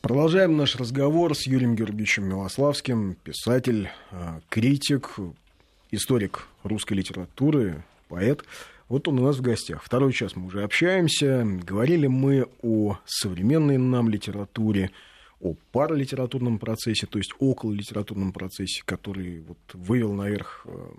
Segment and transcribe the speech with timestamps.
[0.00, 5.10] Продолжаем наш разговор с Юрием Георгиевичем Милославским, писатель, а, критик,
[5.90, 8.42] историк русской литературы, поэт.
[8.88, 9.84] Вот он у нас в гостях.
[9.84, 11.44] Второй час мы уже общаемся.
[11.44, 14.90] Говорили мы о современной нам литературе,
[15.38, 20.94] о паралитературном процессе, то есть около литературном процессе, который вот вывел наверх а,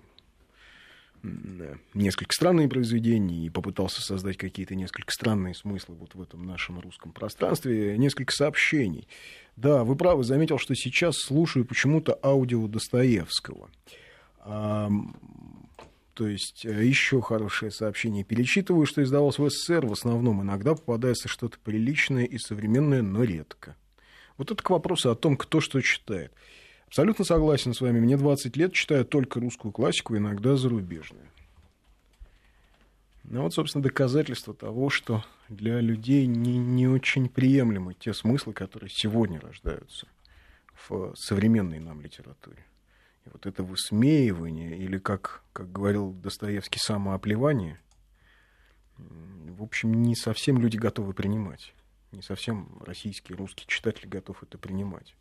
[1.94, 7.12] несколько странные произведения и попытался создать какие-то несколько странные смыслы вот в этом нашем русском
[7.12, 9.08] пространстве, несколько сообщений.
[9.56, 13.70] Да, вы правы, заметил, что сейчас слушаю почему-то аудио Достоевского.
[14.40, 14.90] А,
[16.14, 18.24] то есть э, еще хорошее сообщение.
[18.24, 20.42] Перечитываю, что издавалось в СССР в основном.
[20.42, 23.76] Иногда попадается что-то приличное и современное, но редко.
[24.36, 26.32] Вот это к вопросу о том, кто что читает.
[26.92, 28.00] Абсолютно согласен с вами.
[28.00, 31.26] Мне 20 лет, читаю только русскую классику, иногда зарубежную.
[33.24, 38.90] Ну вот, собственно, доказательство того, что для людей не, не очень приемлемы те смыслы, которые
[38.90, 40.06] сегодня рождаются
[40.86, 42.62] в современной нам литературе.
[43.24, 47.80] И вот это высмеивание, или, как, как говорил Достоевский, самооплевание,
[48.98, 51.72] в общем, не совсем люди готовы принимать.
[52.10, 55.14] Не совсем российские, русские читатели готовы это принимать.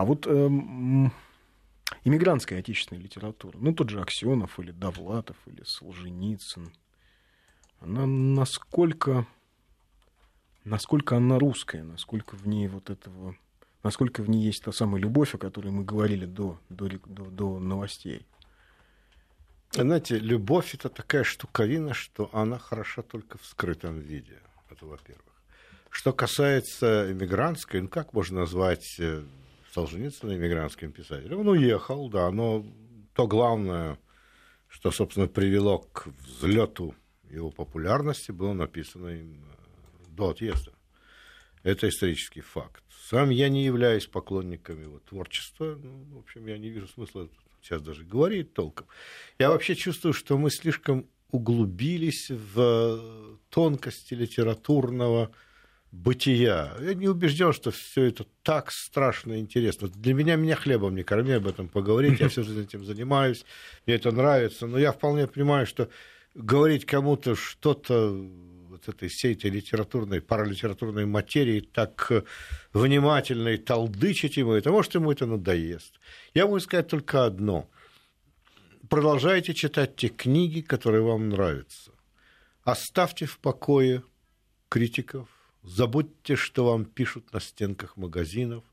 [0.00, 1.12] А вот эм,
[2.04, 6.72] иммигрантская отечественная литература, ну тот же Аксенов или Довлатов или Солженицын,
[7.80, 9.26] она насколько,
[10.64, 13.36] насколько она русская, насколько в ней вот этого,
[13.82, 17.58] насколько в ней есть та самая любовь, о которой мы говорили до, до, до, до
[17.58, 18.24] новостей.
[19.72, 24.38] Знаете, любовь это такая штуковина, что она хороша только в скрытом виде.
[24.70, 25.26] Это во-первых.
[25.90, 29.24] Что касается иммигрантской, ну как можно назвать э,
[29.72, 31.40] Солженицына иммигрантским писателем.
[31.40, 32.66] Он уехал, да, но
[33.14, 33.98] то главное,
[34.68, 36.94] что, собственно, привело к взлету
[37.30, 40.72] его популярности, было написано им э, до отъезда.
[41.62, 42.82] Это исторический факт.
[43.08, 45.78] Сам я не являюсь поклонником его творчества.
[45.80, 47.28] Ну, в общем, я не вижу смысла
[47.60, 48.86] сейчас даже говорить толком.
[49.38, 55.30] Я вообще чувствую, что мы слишком углубились в тонкости литературного
[55.92, 56.74] бытия.
[56.80, 59.88] Я не убежден, что все это так страшно интересно.
[59.88, 62.20] Для меня меня хлебом не корми об этом поговорить.
[62.20, 63.44] Я всю жизнь этим занимаюсь,
[63.86, 64.66] мне это нравится.
[64.66, 65.88] Но я вполне понимаю, что
[66.34, 68.10] говорить кому-то что-то
[68.70, 72.10] вот этой всей этой литературной, паралитературной материи так
[72.72, 75.98] внимательно и толдычить ему, это может ему это надоест.
[76.34, 77.68] Я могу сказать только одно.
[78.88, 81.92] Продолжайте читать те книги, которые вам нравятся.
[82.62, 84.02] Оставьте в покое
[84.68, 85.28] критиков,
[85.62, 88.64] Забудьте, что вам пишут на стенках магазинов.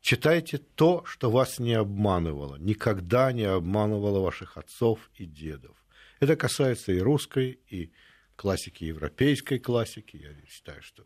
[0.00, 5.76] Читайте то, что вас не обманывало, никогда не обманывало ваших отцов и дедов.
[6.20, 7.90] Это касается и русской, и
[8.36, 10.16] классики, европейской классики.
[10.16, 11.04] Я считаю, что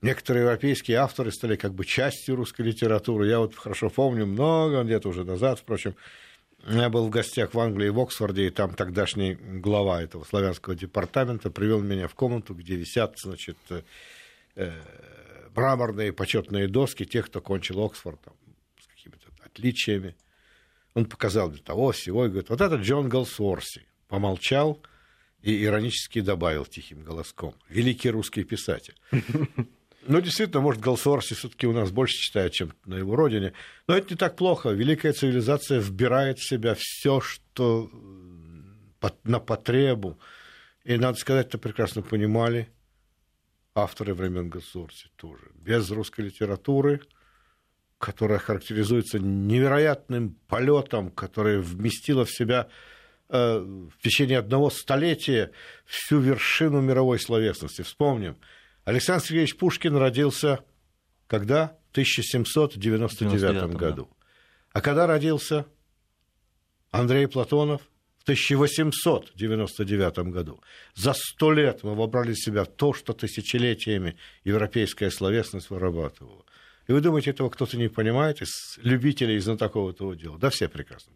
[0.00, 3.26] некоторые европейские авторы стали как бы частью русской литературы.
[3.26, 5.94] Я вот хорошо помню, много лет уже назад, впрочем,
[6.66, 11.50] я был в гостях в Англии, в Оксфорде, и там тогдашний глава этого славянского департамента
[11.50, 13.82] привел меня в комнату, где висят, значит, э,
[14.56, 14.72] э
[15.54, 18.34] мраморные почетные доски тех, кто кончил Оксфорд там,
[18.80, 20.14] с какими-то отличиями.
[20.94, 23.86] Он показал мне того, всего, и говорит, вот это Джон Голсворси.
[24.06, 24.80] Помолчал
[25.42, 27.54] и иронически добавил тихим голоском.
[27.68, 28.94] Великий русский писатель.
[30.02, 33.52] Ну, действительно, может, Голсуорси все-таки у нас больше читает, чем на его родине.
[33.86, 34.70] Но это не так плохо.
[34.70, 37.90] Великая цивилизация вбирает в себя все, что
[39.24, 40.18] на потребу.
[40.84, 42.68] И, надо сказать, это прекрасно понимали
[43.74, 45.50] авторы времен Голсуорси тоже.
[45.54, 47.00] Без русской литературы,
[47.98, 52.68] которая характеризуется невероятным полетом, которая вместила в себя
[53.28, 55.50] э, в течение одного столетия
[55.84, 57.82] всю вершину мировой словесности.
[57.82, 58.36] Вспомним–
[58.88, 60.60] Александр Сергеевич Пушкин родился
[61.26, 61.76] когда?
[61.88, 64.08] В 1799 году.
[64.72, 65.66] А когда родился
[66.90, 67.82] Андрей Платонов?
[68.20, 70.62] В 1899 году.
[70.94, 76.46] За сто лет мы вобрали в себя то, что тысячелетиями европейская словесность вырабатывала.
[76.86, 80.38] И вы думаете, этого кто-то не понимает из любителей и знатоков этого дела?
[80.38, 81.12] Да все прекрасно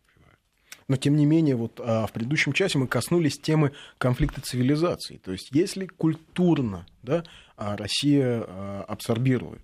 [0.92, 5.16] но, тем не менее, вот а, в предыдущем часе мы коснулись темы конфликта цивилизаций.
[5.24, 7.24] То есть, если культурно да,
[7.56, 9.62] а Россия а, абсорбирует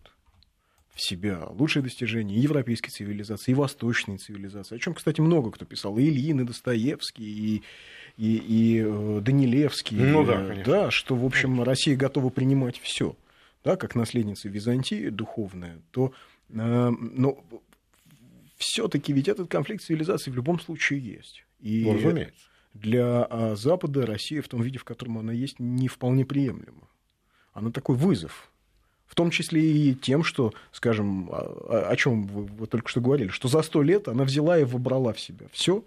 [0.94, 5.66] в себя лучшие достижения и европейской цивилизации, и восточной цивилизации, о чем, кстати, много кто
[5.66, 7.62] писал, и Ильин, и Достоевский, и,
[8.16, 10.64] и, и э, Данилевский, ну, да, конечно.
[10.64, 13.16] да, что, в общем, Россия готова принимать все,
[13.64, 16.14] да, как наследница Византии духовная, то
[16.48, 17.44] э, но
[18.58, 21.44] все-таки ведь этот конфликт цивилизаций в любом случае есть.
[21.60, 22.46] И ну, разумеется.
[22.74, 26.88] Для а, Запада Россия в том виде, в котором она есть, не вполне приемлема.
[27.52, 28.50] Она такой вызов
[29.06, 33.28] В том числе и тем, что, скажем, о, о чем вы, вы только что говорили,
[33.28, 35.82] что за сто лет она взяла и выбрала в себя все,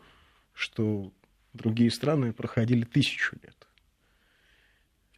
[0.54, 1.12] что
[1.54, 3.56] другие страны проходили тысячу лет.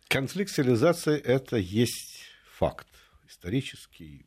[0.08, 2.24] Конфликт цивилизации– это есть
[2.58, 2.88] факт
[3.28, 4.26] исторический,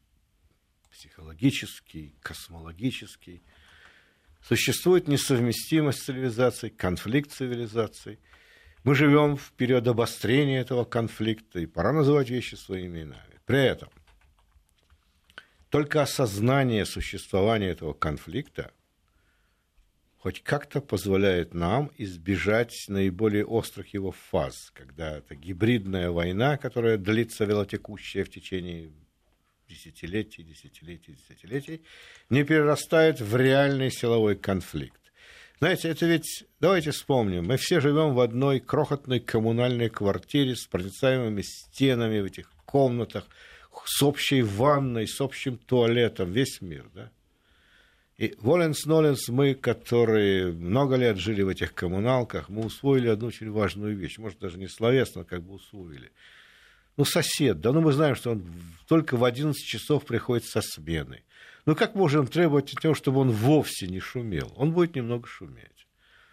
[0.97, 3.43] психологический, космологический.
[4.41, 8.19] Существует несовместимость цивилизаций, конфликт цивилизаций.
[8.83, 13.41] Мы живем в период обострения этого конфликта, и пора называть вещи своими именами.
[13.45, 13.91] При этом
[15.69, 18.73] только осознание существования этого конфликта
[20.17, 27.45] хоть как-то позволяет нам избежать наиболее острых его фаз, когда это гибридная война, которая длится
[27.45, 28.91] велотекущая в течение
[29.69, 31.83] десятилетий, десятилетий, десятилетий,
[32.31, 35.01] не перерастает в реальный силовой конфликт.
[35.59, 41.43] Знаете, это ведь, давайте вспомним, мы все живем в одной крохотной коммунальной квартире с проницаемыми
[41.43, 43.27] стенами в этих комнатах,
[43.85, 47.11] с общей ванной, с общим туалетом, весь мир, да?
[48.19, 53.95] И Воленс-Ноленс, мы, которые много лет жили в этих коммуналках, мы усвоили одну очень важную
[53.95, 56.11] вещь, может, даже не словесно, как бы усвоили–
[56.97, 58.45] ну, сосед, да, ну мы знаем, что он
[58.87, 61.25] только в 11 часов приходит со смены.
[61.67, 64.53] Ну, как можем требовать от него, чтобы он вовсе не шумел?
[64.57, 65.87] Он будет немного шуметь.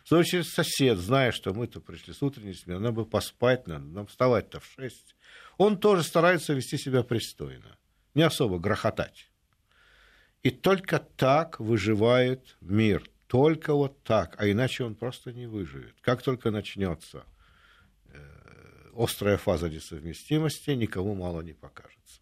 [0.04, 3.86] В свою очередь, сосед, зная, что мы-то пришли с утренней смены, нам бы поспать надо,
[3.86, 5.16] нам вставать-то в 6.
[5.58, 7.78] Он тоже старается вести себя пристойно,
[8.14, 9.32] не особо грохотать.
[10.44, 13.10] И только так выживает мир.
[13.28, 15.96] Только вот так, а иначе он просто не выживет.
[16.02, 17.26] Как только начнется
[18.96, 22.22] острая фаза несовместимости никому мало не покажется.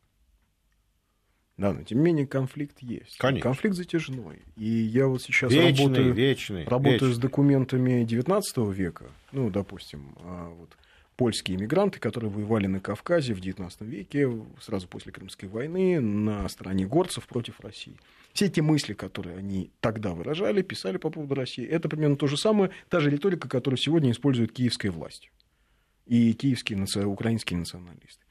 [1.57, 3.17] Да, но тем не менее конфликт есть.
[3.17, 3.43] Конечно.
[3.43, 4.41] Конфликт затяжной.
[4.55, 7.13] И я вот сейчас вечный, работаю, вечный, работаю вечный.
[7.13, 9.11] с документами XIX века.
[9.31, 10.75] Ну, допустим, а, вот,
[11.17, 14.27] польские иммигранты, которые воевали на Кавказе в XIX веке,
[14.59, 17.95] сразу после Крымской войны, на стороне горцев против России.
[18.33, 22.37] Все эти мысли, которые они тогда выражали, писали по поводу России, это примерно то же
[22.37, 25.29] самое, та же риторика, которую сегодня использует киевская власть
[26.11, 28.25] и киевские украинские националисты.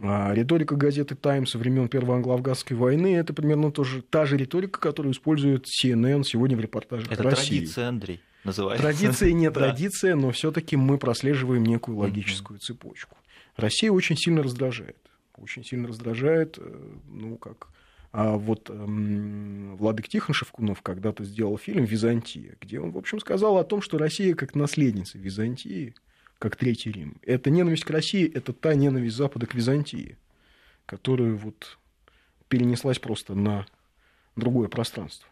[0.00, 5.12] А риторика газеты «Таймс» времен Первой англо-афганской войны– это примерно тоже, та же риторика, которую
[5.12, 7.56] использует CNN сегодня в репортажах это России.
[7.56, 8.82] Это традиция, Андрей, называется.
[8.82, 13.16] Традиция не традиция, но все таки мы прослеживаем некую логическую цепочку.
[13.56, 14.98] Россия очень сильно раздражает.
[15.36, 17.68] Очень сильно раздражает, э, ну, как
[18.12, 23.58] а вот эм, Владык Тихон Шевкунов когда-то сделал фильм «Византия», где он, в общем, сказал
[23.58, 25.96] о том, что Россия как наследница Византии–
[26.44, 27.16] как Третий Рим.
[27.22, 30.18] Это ненависть к России, это та ненависть Запада к Византии,
[30.84, 31.78] которая вот
[32.48, 33.66] перенеслась просто на
[34.36, 35.26] другое пространство.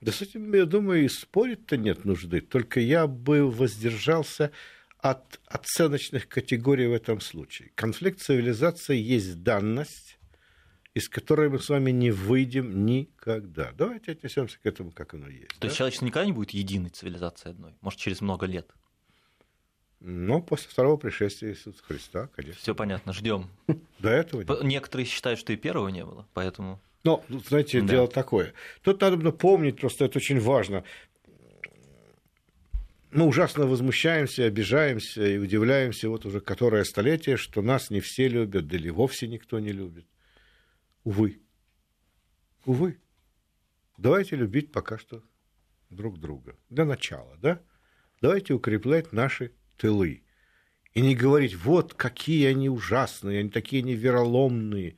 [0.00, 2.40] Да с этим, я думаю, и спорить-то нет нужды.
[2.40, 4.52] Только я бы воздержался
[4.96, 7.72] от оценочных категорий в этом случае.
[7.74, 10.18] Конфликт цивилизации есть данность,
[10.94, 13.72] из которой мы с вами не выйдем никогда.
[13.72, 15.48] Давайте отнесемся к этому, как оно есть.
[15.48, 15.66] То да?
[15.66, 17.74] есть человечество никогда не будет единой цивилизацией одной?
[17.82, 18.70] Может, через много лет?
[20.00, 22.60] Но после второго пришествия Иисуса Христа, конечно.
[22.60, 23.50] Все понятно, ждем.
[23.98, 24.62] До этого нет.
[24.62, 26.80] Некоторые считают, что и первого не было, поэтому.
[27.04, 27.88] Но, знаете, да.
[27.88, 28.54] дело такое.
[28.82, 30.84] Тут надо помнить, просто это очень важно.
[33.10, 38.68] Мы ужасно возмущаемся, обижаемся и удивляемся вот уже которое столетие, что нас не все любят,
[38.68, 40.06] да или вовсе никто не любит.
[41.04, 41.40] Увы.
[42.64, 42.98] Увы.
[43.98, 45.22] Давайте любить пока что
[45.90, 46.56] друг друга.
[46.70, 47.60] Для начала, да?
[48.20, 50.22] Давайте укреплять наши тылы.
[50.92, 54.96] И не говорить, вот какие они ужасные, они такие невероломные,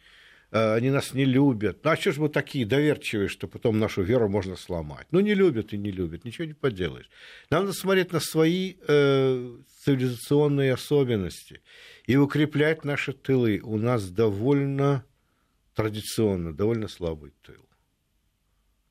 [0.50, 1.84] э, они нас не любят.
[1.84, 5.06] Ну, а что же мы такие доверчивые, что потом нашу веру можно сломать?
[5.10, 7.10] Ну, не любят и не любят, ничего не поделаешь.
[7.50, 11.60] Нам надо смотреть на свои э, цивилизационные особенности
[12.06, 13.60] и укреплять наши тылы.
[13.62, 15.04] У нас довольно
[15.74, 17.68] традиционно, довольно слабый тыл.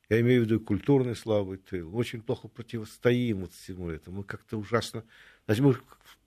[0.08, 1.96] Я имею в виду культурный слабый тыл.
[1.96, 4.18] Очень плохо противостоим вот всему этому.
[4.18, 5.04] Мы как-то ужасно
[5.46, 5.76] Значит, мы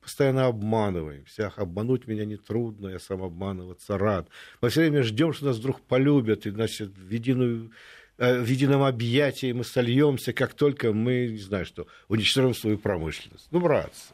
[0.01, 1.47] постоянно обманываемся.
[1.47, 4.27] Ах, обмануть меня нетрудно, я сам обманываться рад.
[4.61, 7.71] Мы все время ждем, что нас вдруг полюбят, и, значит, в единую
[8.17, 13.47] э, в едином объятии мы сольемся, как только мы, не знаю что, уничтожим свою промышленность.
[13.49, 14.13] Ну, братцы,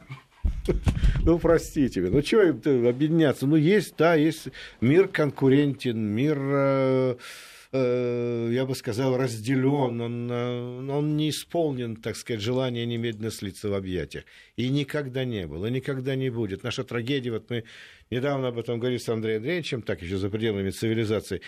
[1.22, 2.42] ну, простите меня, ну, чего
[2.88, 3.46] объединяться?
[3.46, 4.48] Ну, есть, да, есть
[4.80, 7.16] мир конкурентен, мир Э,
[7.74, 13.74] я бы сказал, разделен, он, э, он не исполнен, так сказать, желание немедленно слиться в
[13.74, 14.24] объятиях.
[14.56, 16.64] И никогда не было, и никогда не будет.
[16.64, 17.64] Наша трагедия, вот мы
[18.10, 21.40] недавно об этом говорили с Андреем Андреевичем, так еще за пределами цивилизации,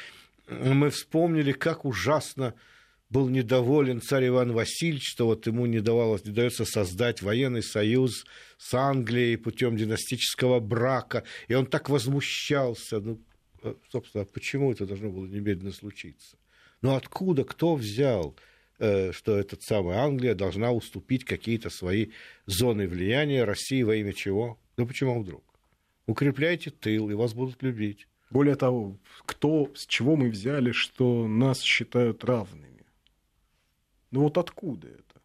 [0.48, 2.54] мы вспомнили, как ужасно
[3.10, 8.24] был недоволен царь Иван Васильевич, что вот ему не, давалось, не дается создать военный союз
[8.58, 11.24] с Англией путем династического брака.
[11.48, 13.00] И он так возмущался.
[13.00, 13.33] Ну, э,
[13.90, 16.36] собственно, почему это должно было немедленно случиться?
[16.82, 18.36] Ну откуда, кто взял,
[18.78, 22.10] э, что этот самый Англия должна уступить какие-то свои
[22.46, 24.58] зоны влияния России во имя чего?
[24.76, 25.42] Ну почему вдруг?
[26.06, 28.06] Укрепляйте тыл, и вас будут любить.
[28.30, 32.84] Более того, кто, с чего мы взяли, что нас считают равными?
[34.10, 35.22] Ну вот откуда это?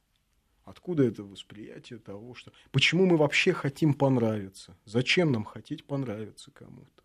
[0.63, 2.51] Откуда это восприятие того, что...
[2.72, 4.77] Почему мы вообще хотим понравиться?
[4.86, 7.03] Зачем нам хотеть понравиться кому-то?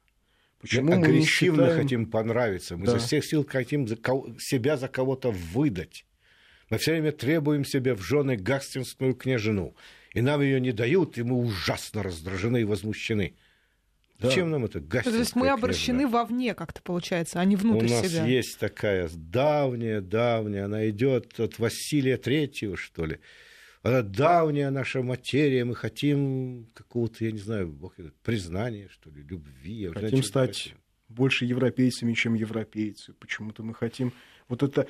[0.65, 1.83] Почему мы агрессивно считаем...
[1.83, 2.77] хотим понравиться?
[2.79, 2.93] Мы да.
[2.93, 4.35] за всех сил хотим за кого...
[4.39, 6.07] себя за кого-то выдать.
[6.71, 9.77] Мы все время требуем себе в жены гастинскую княжину.
[10.15, 13.35] И нам ее не дают, и мы ужасно раздражены и возмущены.
[14.19, 14.29] Да.
[14.29, 16.19] Зачем нам это гастинская То есть мы обращены княжна?
[16.19, 17.99] вовне как-то получается, а не внутрь себя.
[17.99, 18.25] У нас себя.
[18.25, 23.19] есть такая давняя, давняя, она идет от Василия Третьего, что ли
[23.85, 29.89] это давняя наша материя, мы хотим какого-то, я не знаю, бог признания, что ли, любви.
[29.89, 30.77] Хотим знаю, стать хотим.
[31.09, 33.13] больше европейцами, чем европейцы.
[33.13, 34.13] Почему-то мы хотим
[34.49, 34.87] вот это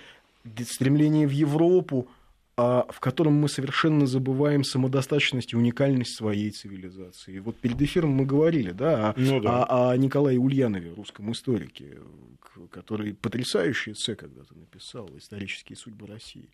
[0.64, 2.08] стремление в Европу,
[2.56, 7.40] а в котором мы совершенно забываем самодостаточность и уникальность своей цивилизации.
[7.40, 9.64] Вот перед эфиром мы говорили да, о, ну, да.
[9.64, 11.98] о, о Николае Ульянове, русском историке,
[12.70, 16.48] который потрясающий эссе когда-то написал «Исторические судьбы России»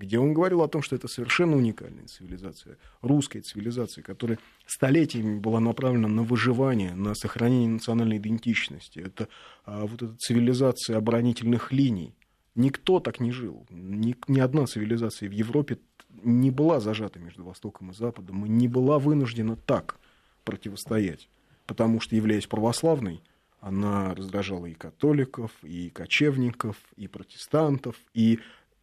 [0.00, 5.60] где он говорил о том, что это совершенно уникальная цивилизация, русская цивилизация, которая столетиями была
[5.60, 8.98] направлена на выживание, на сохранение национальной идентичности.
[8.98, 9.28] Это
[9.64, 12.14] а, вот эта цивилизация оборонительных линий.
[12.54, 13.66] Никто так не жил.
[13.70, 15.78] Ни, ни одна цивилизация в Европе
[16.22, 19.96] не была зажата между Востоком и Западом и не была вынуждена так
[20.44, 21.28] противостоять.
[21.66, 23.22] Потому что, являясь православной,
[23.60, 28.40] она раздражала и католиков, и кочевников, и протестантов, и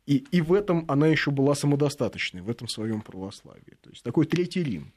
[0.07, 3.77] и, и в этом она еще была самодостаточной, в этом своем православии.
[3.81, 4.93] То есть такой Третий Рим.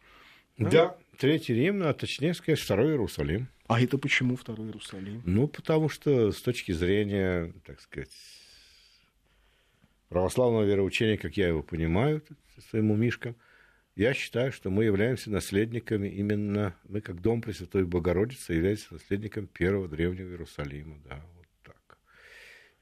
[0.57, 3.49] Да, да Третий Рим, а точнее сказать, Второй Иерусалим.
[3.67, 5.21] А это почему Второй Иерусалим?
[5.27, 8.11] Ну, потому что с точки зрения, так сказать,
[10.09, 12.23] православного вероучения, как я его понимаю,
[12.71, 13.35] своим умишкам,
[13.97, 19.89] я считаю, что мы являемся наследниками именно, мы как Дом Пресвятой Богородицы являемся наследником первого
[19.89, 21.21] древнего Иерусалима, да,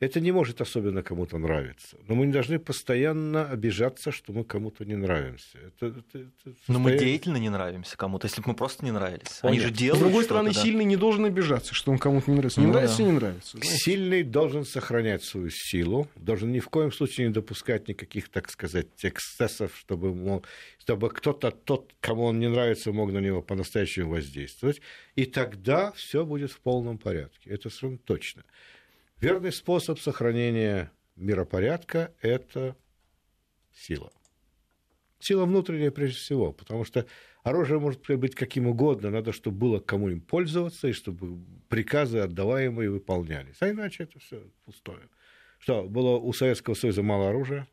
[0.01, 1.97] это не может особенно кому-то нравиться.
[2.07, 5.59] Но мы не должны постоянно обижаться, что мы кому-то не нравимся.
[5.59, 6.63] Это, это, это состояние...
[6.69, 9.41] Но мы деятельно не нравимся кому-то, если бы мы просто не нравились.
[9.43, 10.63] Они же делают С другой стороны, да.
[10.63, 12.61] сильный не должен обижаться, что он кому-то не нравится.
[12.61, 13.05] Не ну, нравится, да.
[13.05, 13.59] не нравится.
[13.59, 13.77] Знаете?
[13.77, 18.87] Сильный должен сохранять свою силу, должен ни в коем случае не допускать никаких, так сказать,
[19.03, 20.45] эксцессов, чтобы, мол,
[20.79, 24.81] чтобы кто-то, тот, кому он не нравится, мог на него по-настоящему воздействовать.
[25.17, 27.51] И тогда все будет в полном порядке.
[27.51, 28.45] Это совершенно точно.
[29.21, 32.77] Верный способ сохранения миропорядка– это
[33.73, 34.13] сила.
[35.19, 37.05] Сила внутренняя прежде всего, потому что
[37.43, 42.91] оружие может быть каким угодно, надо, чтобы было кому им пользоваться, и чтобы приказы отдаваемые
[42.91, 43.57] выполнялись.
[43.59, 45.09] А иначе это все пустое.
[45.59, 47.67] Что, было у Советского Союза мало оружия?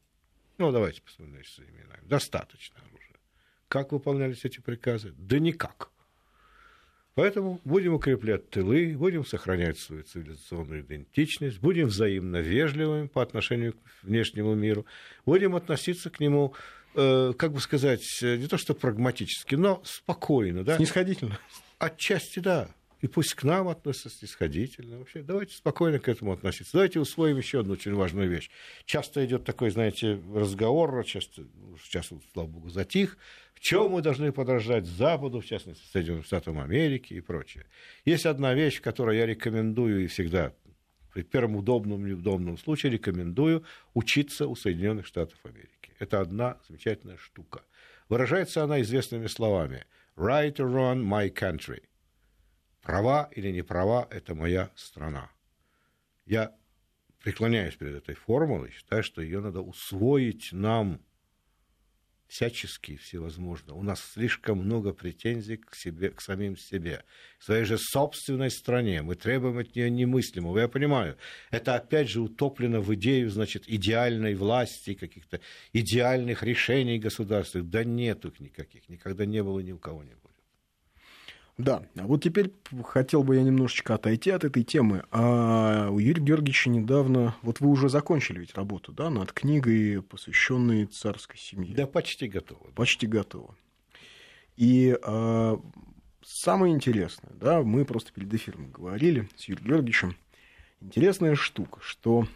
[0.57, 2.07] Ну, давайте посмотрим своими именами.
[2.07, 3.17] Достаточно оружия.
[3.67, 5.13] Как выполнялись эти приказы?
[5.15, 5.91] Да никак.
[7.15, 13.77] Поэтому будем укреплять тылы, будем сохранять свою цивилизационную идентичность, будем взаимно вежливыми по отношению к
[14.03, 14.85] внешнему миру,
[15.25, 16.53] будем относиться к нему,
[16.93, 20.65] э, как бы сказать, не то что прагматически, но спокойно.
[20.65, 20.75] Да?
[20.75, 21.39] Снисходительно.
[21.79, 22.69] Отчасти да.
[22.99, 24.97] И пусть к нам относятся снисходительно.
[24.97, 26.73] Вообще, давайте спокойно к этому относиться.
[26.73, 28.49] Давайте усвоим еще одну очень важную вещь.
[28.85, 31.43] Часто идет такой, знаете, разговор, часто,
[31.83, 33.17] сейчас, слава богу, затих,
[33.55, 37.65] в чем мы должны подражать Западу, в частности, Соединенным Штатам Америки и прочее.
[38.03, 40.53] Есть одна вещь, которую я рекомендую и всегда
[41.13, 45.93] при первом удобном неудобном случае рекомендую учиться у Соединенных Штатов Америки.
[45.99, 47.63] Это одна замечательная штука.
[48.09, 49.85] Выражается она известными словами
[50.17, 51.83] «Right or wrong, my country».
[52.81, 55.31] Права или не права– это моя страна.
[56.25, 56.53] Я
[57.23, 60.99] преклоняюсь перед этой формулой, считаю, что ее надо усвоить нам–
[62.27, 63.73] всяческие всевозможно.
[63.75, 67.03] У нас слишком много претензий к себе, к самим себе,
[67.39, 69.01] к своей же собственной стране.
[69.01, 70.59] Мы требуем от нее немыслимого.
[70.59, 71.17] Я понимаю,
[71.51, 75.39] это опять же утоплено в идею, значит, идеальной власти, каких-то
[75.73, 77.69] идеальных решений государственных.
[77.69, 80.34] Да нету их никаких, никогда не было ни у кого не было.
[81.57, 82.51] Да, а вот теперь
[82.83, 85.03] хотел бы я немножечко отойти от этой темы.
[85.11, 90.85] А у Юрия Георгиевича недавно, вот вы уже закончили ведь работу, да, над книгой, посвященной
[90.85, 91.73] царской семье.
[91.73, 92.71] Да, почти готово.
[92.75, 93.55] Почти готово.
[94.57, 95.61] И а,
[96.21, 100.17] самое интересное, да, мы просто перед эфиром говорили с Юрием Георгиевичем,
[100.81, 102.27] интересная штука, что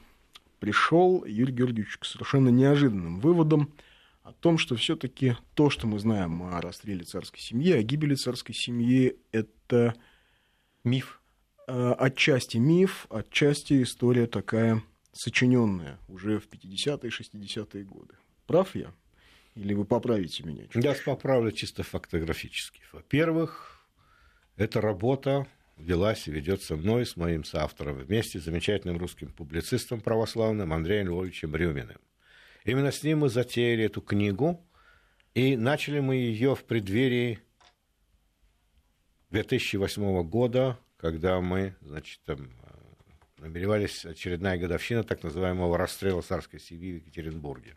[0.60, 3.74] пришел Юрий Георгиевич к совершенно неожиданным выводам–
[4.30, 8.54] о том, что все-таки то, что мы знаем о расстреле царской семьи, о гибели царской
[8.54, 9.96] семьи, это
[10.84, 11.22] миф.
[11.68, 14.84] э, отчасти миф, отчасти история такая
[15.14, 18.16] сочиненная уже в 50-е, 60-е годы.
[18.46, 18.94] Прав я?
[19.56, 20.66] Или вы поправите меня?
[20.74, 22.82] Я поправлю чисто фактографически.
[22.92, 23.88] Во-первых,
[24.58, 30.72] эта работа велась и ведется мной с моим соавтором вместе с замечательным русским публицистом православным
[30.72, 31.98] Андреем Львовичем Рюминым.
[32.66, 34.66] Именно с ним мы затеяли эту книгу,
[35.34, 37.40] и начали мы ее в преддверии
[39.30, 46.94] 2008 года, когда мы, значит, там, э, намеревались очередная годовщина так называемого расстрела царской семьи
[46.94, 47.76] в Екатеринбурге.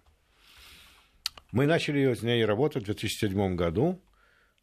[1.53, 4.03] Мы начали с ней работать в 2007 году.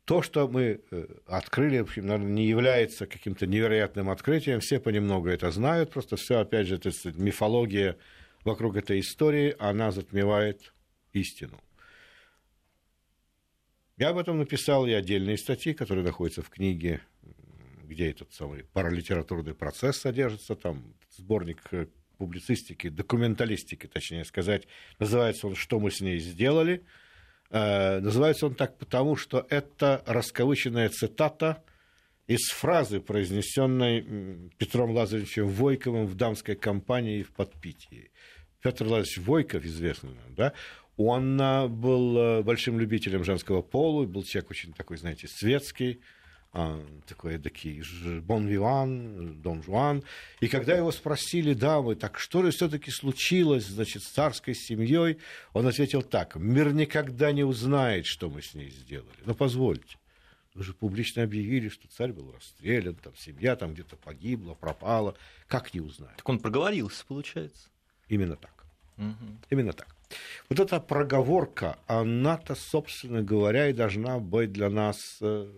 [0.06, 4.60] То, что мы э, открыли, в общем, наверное, не является каким-то невероятным открытием.
[4.60, 5.92] Все понемногу это знают.
[5.92, 7.96] Просто все, опять же, это мифология
[8.44, 10.74] вокруг этой истории, она затмевает
[11.14, 11.60] истину.
[13.98, 17.02] Я об этом написал и отдельные статьи, которые находятся в книге,
[17.84, 24.68] где этот самый паралитературный процесс содержится, там сборник э, публицистики, документалистики, точнее сказать.
[25.00, 26.86] Называется он «Что мы с ней сделали?».
[27.50, 31.64] Э, называется он так потому, что это раскавыченная цитата
[32.30, 38.12] из фразы, произнесенной Петром Лазаревичем Войковым в дамской компании в Подпитии.
[38.62, 40.54] Петр Лазаревич Войков, известный нам, да,
[40.96, 46.02] он а, был а, большим любителем женского пола, был человек очень такой, знаете, светский,
[46.54, 47.82] а, такой эдакий
[48.20, 50.04] Бон Виван, Дон Жуан.
[50.40, 55.18] И когда его спросили, дамы, так что же все-таки случилось, значит, с царской семьей,
[55.54, 59.18] он ответил так, мир никогда не узнает, что мы с ней сделали.
[59.26, 59.98] Но позвольте,
[60.60, 65.16] вы же публично объявили, что царь был расстрелян, там семья там где-то погибла, пропала.
[65.48, 66.18] Как не узнать?
[66.18, 67.70] Так он проговорился, получается.
[68.10, 68.66] Именно так.
[68.98, 69.38] Угу.
[69.52, 69.96] Именно так.
[70.50, 75.50] Вот эта проговорка, она-то, собственно говоря, и должна быть для нас э,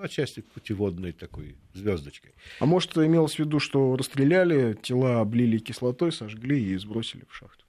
[0.00, 2.32] отчасти путеводной такой звездочкой.
[2.60, 7.59] А может, имелось в виду, что расстреляли, тела облили кислотой, сожгли и сбросили в шахту?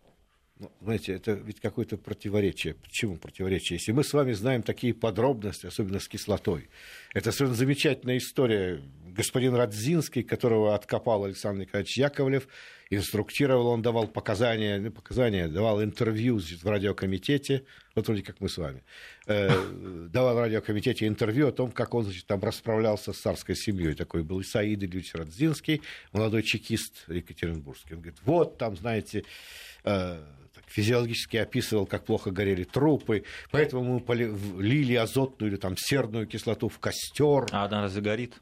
[0.61, 2.75] Ну, знаете, это ведь какое-то противоречие.
[2.75, 3.77] Почему противоречие?
[3.77, 6.69] Если мы с вами знаем такие подробности, особенно с кислотой,
[7.15, 8.79] это совершенно замечательная история.
[9.07, 12.47] Господин Радзинский, которого откопал Александр Николаевич Яковлев,
[12.91, 18.57] инструктировал, он давал показания, ну, показания, давал интервью в радиокомитете, вот вроде как мы с
[18.59, 18.83] вами,
[19.25, 19.49] э,
[20.09, 23.95] давал в радиокомитете интервью о том, как он значит, там расправлялся с царской семьей.
[23.95, 25.81] Такой был Исаид Ильич Радзинский,
[26.13, 27.95] молодой чекист Екатеринбургский.
[27.95, 29.23] Он говорит, вот там, знаете,
[29.85, 30.23] э,
[30.71, 36.79] физиологически описывал, как плохо горели трупы, поэтому мы лили азотную или там серную кислоту в
[36.79, 37.47] костер.
[37.51, 38.35] А она разве горит?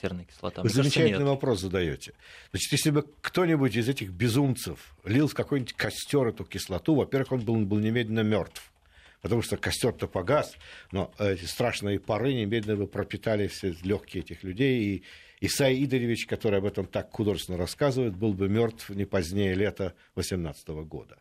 [0.00, 0.62] серная кислота.
[0.62, 2.12] Вы замечательный кажется, вопрос задаете.
[2.50, 7.40] Значит, если бы кто-нибудь из этих безумцев лил в какой-нибудь костер эту кислоту, во-первых, он
[7.40, 8.72] был, он был немедленно мертв.
[9.20, 10.54] Потому что костер-то погас,
[10.92, 14.82] но эти страшные пары немедленно бы пропитали все легкие этих людей.
[14.82, 15.04] И
[15.42, 20.68] Исай Идоревич, который об этом так художественно рассказывает, был бы мертв не позднее лета 18
[20.68, 21.18] года.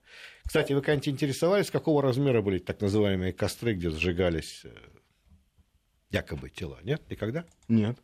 [0.49, 4.75] Кстати, вы когда-нибудь интересовались, какого размера были так называемые костры, где сжигались э,
[6.09, 6.79] якобы тела?
[6.81, 7.07] Нет?
[7.07, 7.45] Никогда?
[7.67, 7.99] Нет.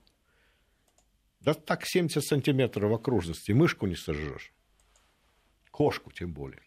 [1.39, 3.51] Да так 70 сантиметров в окружности.
[3.51, 4.53] Мышку не сожжешь.
[5.71, 6.61] Кошку тем более.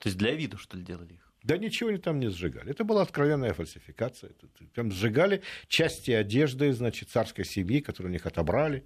[0.00, 1.32] То есть для виду, что ли, делали их?
[1.44, 2.72] Да ничего они там не сжигали.
[2.72, 4.32] Это была откровенная фальсификация.
[4.74, 8.84] Там сжигали части одежды, значит, царской семьи, которую у них отобрали.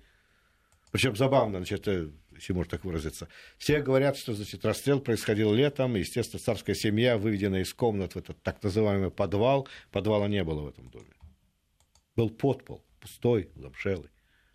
[0.93, 1.89] Причем забавно, значит,
[2.41, 3.29] если можно так выразиться.
[3.59, 8.43] Все говорят, что значит, расстрел происходил летом, естественно, царская семья выведена из комнат в этот
[8.43, 9.69] так называемый подвал.
[9.91, 11.13] Подвала не было в этом доме.
[12.17, 14.11] Был подпол, пустой, замшелый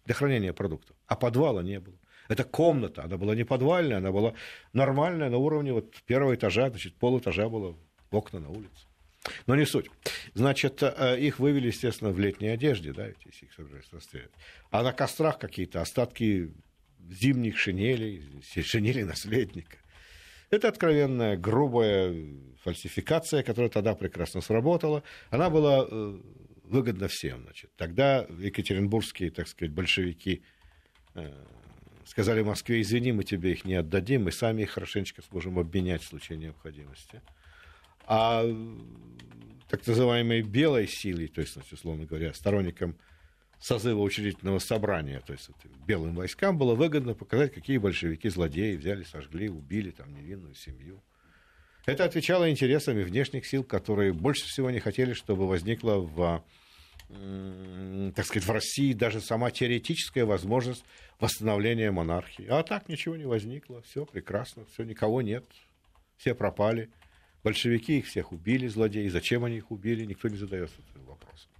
[0.06, 0.96] для хранения продуктов.
[1.08, 1.96] А подвала не было.
[2.28, 4.34] Это комната, она была не подвальная, она была
[4.74, 7.78] нормальная, на уровне вот первого этажа, значит, полэтажа было
[8.10, 8.88] окна на улице.
[9.46, 9.90] Но не суть.
[10.34, 14.32] Значит, э, их вывели, естественно, в летней одежде, да, ведь если их собирались расстрелять.
[14.72, 16.52] А на кострах какие-то остатки
[17.10, 19.78] зимних шинелей, шинели наследника.
[20.50, 22.16] Это откровенная, грубая
[22.64, 25.04] фальсификация, которая тогда прекрасно сработала.
[25.30, 26.20] Она была э,
[26.64, 27.44] выгодно всем.
[27.44, 27.72] Значит.
[27.76, 30.44] Тогда екатеринбургские, так сказать, большевики
[31.16, 31.32] э,
[32.06, 36.08] сказали Москве, извини, мы тебе их не отдадим, мы сами их хорошенечко сможем обменять в
[36.08, 37.22] случае необходимости.
[38.08, 38.46] А
[39.68, 42.96] так называемой белой силой, то есть, условно говоря, сторонникам
[43.60, 45.50] созыва учредительного собрания, то есть
[45.88, 51.02] белым войскам было выгодно показать, какие большевики злодеи взяли, сожгли, убили там невинную семью.
[51.86, 56.44] Это отвечало интересам внешних сил, которые больше всего не хотели, чтобы возникла в
[57.08, 60.84] так сказать, в России даже сама теоретическая возможность
[61.20, 62.48] восстановления монархии.
[62.50, 65.46] А так ничего не возникло, все прекрасно, все, никого нет,
[66.18, 66.90] все пропали.
[67.44, 69.08] Большевики их всех убили, злодеи.
[69.08, 71.52] Зачем они их убили, никто не задается этим вопросом.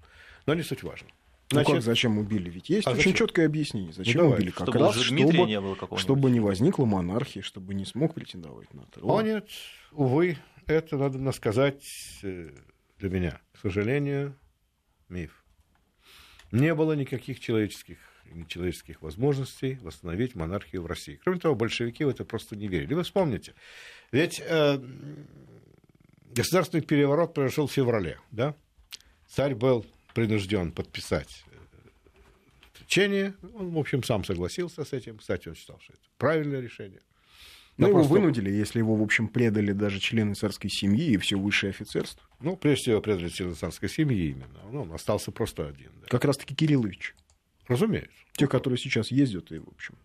[0.48, 1.10] Но не суть важно.
[1.52, 2.50] Значит, ну как, зачем убили?
[2.50, 3.14] Ведь есть а очень зачем?
[3.14, 3.94] четкое объяснение.
[3.94, 4.50] Зачем ну, убили?
[4.50, 8.84] Как чтобы раз, чтобы, не было чтобы не возникла монархия, чтобы не смог претендовать на
[8.86, 9.12] трон.
[9.12, 9.48] О нет,
[9.92, 11.84] увы, это, надо сказать,
[12.24, 12.50] э,
[12.98, 14.36] для меня, к сожалению,
[15.08, 15.44] миф.
[16.52, 17.98] Не было никаких человеческих
[18.34, 21.20] нечеловеческих возможностей восстановить монархию в России.
[21.24, 22.94] Кроме того, большевики в это просто не верили.
[22.96, 23.54] Вы вспомните,
[24.12, 24.80] ведь э,
[26.32, 28.56] государственный переворот произошел в феврале, да?
[29.28, 31.44] Царь был принужден подписать.
[32.96, 35.20] Э, Он, в общем, сам согласился с этим.
[35.20, 37.02] Кстати, он считал, что это правильное решение.
[37.78, 38.14] Но, Но его просто...
[38.14, 42.24] вынудили, если его, в общем, предали даже члены царской семьи и все высшее офицерство.
[42.40, 44.60] Ну, прежде всего, предали члены царской семьи именно.
[44.72, 45.92] Ну, он остался просто один.
[46.02, 46.08] Да.
[46.08, 47.14] Как раз-таки Кириллович.
[47.68, 48.12] Разумеется.
[48.34, 49.96] Те, которые сейчас ездят, и, в общем,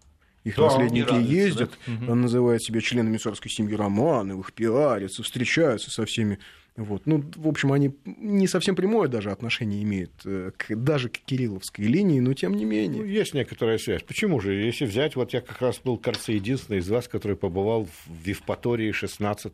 [0.42, 2.14] их да, наследники ездят, да?
[2.14, 6.40] называют себя членами царской семьи Романовых, пиарятся, встречаются со всеми.
[6.76, 7.02] Вот.
[7.06, 11.85] Ну, в общем, они не совсем прямое даже отношение имеют э, к, даже к Кирилловской
[11.85, 13.02] линии, но тем не менее.
[13.02, 14.02] Ну, есть некоторая связь.
[14.02, 14.54] Почему же?
[14.54, 18.92] Если взять, вот я как раз был, кажется, единственный из вас, который побывал в Евпатории
[18.92, 19.52] 16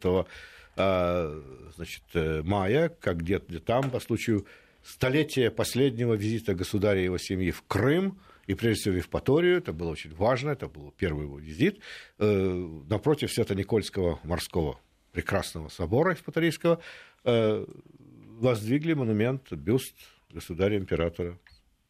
[0.76, 1.42] а,
[1.74, 4.46] значит, э, мая, как где-то там, по случаю
[4.82, 9.72] столетия последнего визита государя и его семьи в Крым, и прежде всего в Евпаторию, это
[9.72, 11.80] было очень важно, это был первый его визит,
[12.18, 14.78] э, напротив Свято-Никольского морского
[15.12, 16.80] прекрасного собора Евпаторийского
[17.26, 19.94] воздвигли монумент, бюст
[20.30, 21.38] государя-императора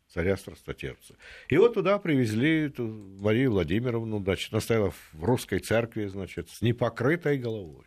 [0.08, 1.16] царя Страстотерпца.
[1.48, 7.38] И вот туда привезли Марию Владимировну, значит, она стояла в русской церкви, значит, с непокрытой
[7.38, 7.86] головой.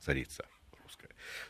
[0.00, 0.44] Царица.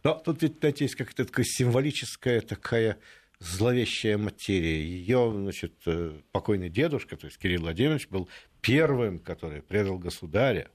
[0.03, 2.99] Но тут ведь, знаете, есть какая-то такая символическая такая
[3.39, 4.83] зловещая материя.
[4.83, 8.29] Ее, значит, э, покойный дедушка, то есть Кирилл Владимирович, был
[8.61, 10.71] первым, который предал государя.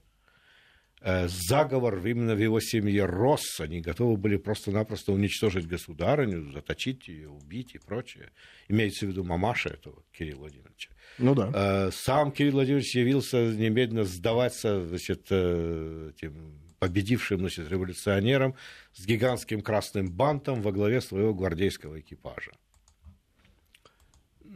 [1.06, 3.60] Э, заговор именно в его семье рос.
[3.60, 8.30] Они готовы были просто-напросто уничтожить государыню, заточить ее, убить и прочее.
[8.68, 10.90] Имеется в виду мамаша этого Кирилла Владимировича.
[11.18, 11.50] Ну да.
[11.54, 18.54] Э, сам Кирилл Владимирович явился немедленно сдаваться значит, этим победившим значит, революционером
[18.94, 22.52] с гигантским красным бантом во главе своего гвардейского экипажа.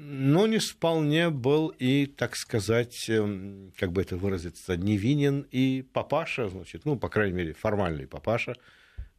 [0.00, 6.48] Но не вполне был и, так сказать, эм, как бы это выразиться, невинен и папаша,
[6.48, 8.54] значит, ну, по крайней мере, формальный папаша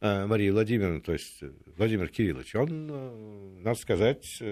[0.00, 2.54] э, Марии Владимировны, то есть э, Владимир Кириллович.
[2.54, 4.42] Он, э, надо сказать,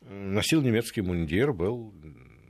[0.00, 1.92] носил немецкий мундир, был,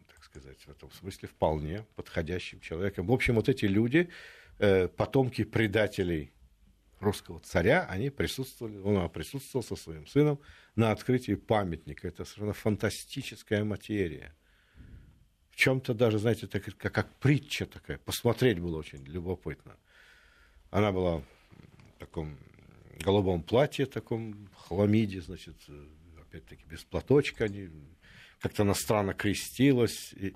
[0.06, 3.08] так сказать, в этом смысле вполне подходящим человеком.
[3.08, 4.10] В общем, вот эти люди,
[4.96, 6.32] потомки предателей
[7.00, 10.38] русского царя, они присутствовали, он присутствовал со своим сыном
[10.76, 12.08] на открытии памятника.
[12.08, 14.34] Это совершенно фантастическая материя.
[15.50, 17.98] В чем-то даже, знаете, так, как, как притча такая.
[17.98, 19.76] Посмотреть было очень любопытно.
[20.70, 21.24] Она была в
[21.98, 22.36] таком
[23.00, 25.56] голубом платье, таком хламиде, значит,
[26.20, 27.68] опять-таки без платочка, они
[28.40, 30.12] как-то она странно крестилась.
[30.14, 30.34] И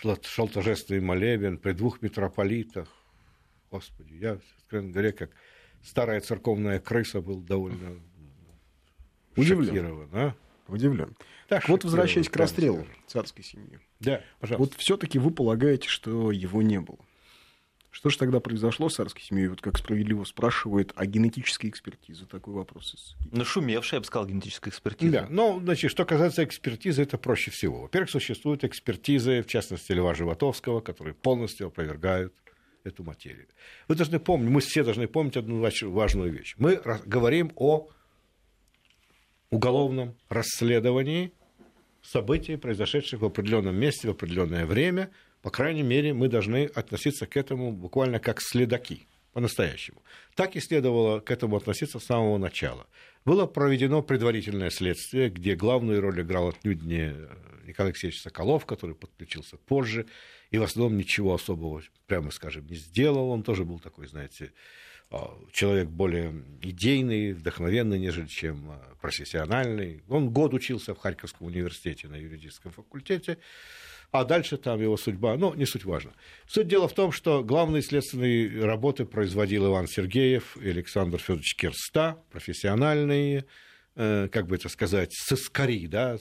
[0.00, 2.88] шел торжественный молебен при двух митрополитах.
[3.70, 5.30] Господи, я, откровенно говоря, как
[5.82, 8.00] старая церковная крыса был довольно
[9.36, 10.08] удивлен.
[10.12, 10.34] А?
[10.68, 11.16] Удивлен.
[11.48, 13.02] Так, вот возвращаясь к расстрелу скажем.
[13.06, 13.78] царской семьи.
[14.00, 14.72] Да, пожалуйста.
[14.72, 16.98] Вот все-таки вы полагаете, что его не было.
[17.96, 19.48] Что же тогда произошло с царской семьей?
[19.48, 22.26] Вот как справедливо спрашивает о генетической экспертизе.
[22.26, 23.16] Такой вопрос.
[23.32, 25.12] Нашумевшая, я бы сказал, генетическая экспертиза.
[25.12, 27.82] Да, но, значит, что касается экспертизы, это проще всего.
[27.82, 32.34] Во-первых, существуют экспертизы, в частности, Льва Животовского, которые полностью опровергают
[32.84, 33.46] эту материю.
[33.88, 36.54] Вы должны помнить, мы все должны помнить одну важную вещь.
[36.58, 37.88] Мы говорим о
[39.50, 41.32] уголовном расследовании
[42.02, 45.10] событий, произошедших в определенном месте в определенное время–
[45.46, 50.02] по крайней мере, мы должны относиться к этому буквально как следаки, по-настоящему.
[50.34, 52.88] Так и следовало к этому относиться с самого начала.
[53.24, 57.28] Было проведено предварительное следствие, где главную роль играл отнюдь не э,
[57.64, 60.06] Николай Алексеевич Соколов, который подключился позже,
[60.50, 63.30] и в основном ничего особого, прямо скажем, не сделал.
[63.30, 64.52] Он тоже был такой, знаете,
[65.52, 70.02] человек более идейный, вдохновенный, нежели чем а, профессиональный.
[70.08, 73.38] Он год учился в Харьковском университете на юридическом факультете,
[74.10, 76.12] а дальше там его судьба, ну, не суть важно.
[76.46, 82.22] Суть дела в том, что главные следственные работы производил Иван Сергеев и Александр Федорович Керста,
[82.30, 83.44] профессиональные,
[83.94, 86.18] э, как бы это сказать, сыскари, да,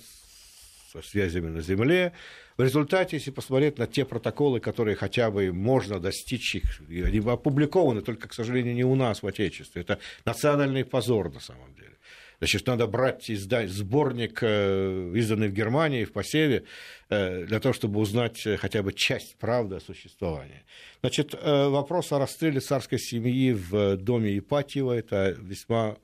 [0.92, 2.14] со связями на земле.
[2.58, 8.02] В результате, если посмотреть на те протоколы, которые хотя бы можно достичь их, они опубликованы,
[8.02, 9.82] только, к сожалению, не у нас в Отечестве.
[9.82, 11.96] Это национальный позор на самом деле.
[12.40, 16.66] Значит, надо брать издать сборник, э, изданный в Германии, в посеве,
[17.10, 20.64] э, для того, чтобы узнать э, хотя бы часть правды о существовании.
[21.02, 25.98] Значит, вопрос о расстреле царской семьи в доме Ипатьева– это весьма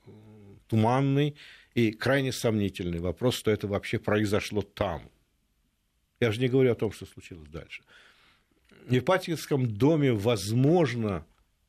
[0.67, 1.35] туманный
[1.75, 5.09] И крайне сомнительный вопрос, что это вообще произошло там.
[6.21, 7.81] Я же не говорю о том, что случилось дальше.
[8.87, 11.25] В Ипатьевском доме, возможно,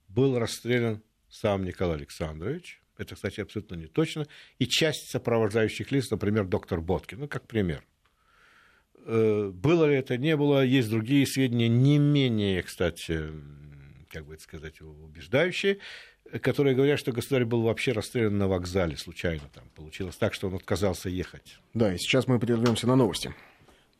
[0.08, 2.80] был расстрелян сам Николай Александрович.
[2.98, 4.26] Это, кстати, абсолютно не точно.
[4.58, 7.20] И часть сопровождающих лиц, например, доктор Боткин.
[7.20, 7.82] Ну, как пример.
[9.06, 10.62] Э, было ли это, не было.
[10.62, 13.30] Есть другие сведения, не менее, кстати,
[14.10, 15.78] как бы это сказать, убеждающие,
[16.42, 19.48] которые говорят, что государь был вообще расстрелян на вокзале случайно.
[19.54, 21.58] Там получилось так, что он отказался ехать.
[21.72, 23.34] Да, и сейчас мы прервемся на новости.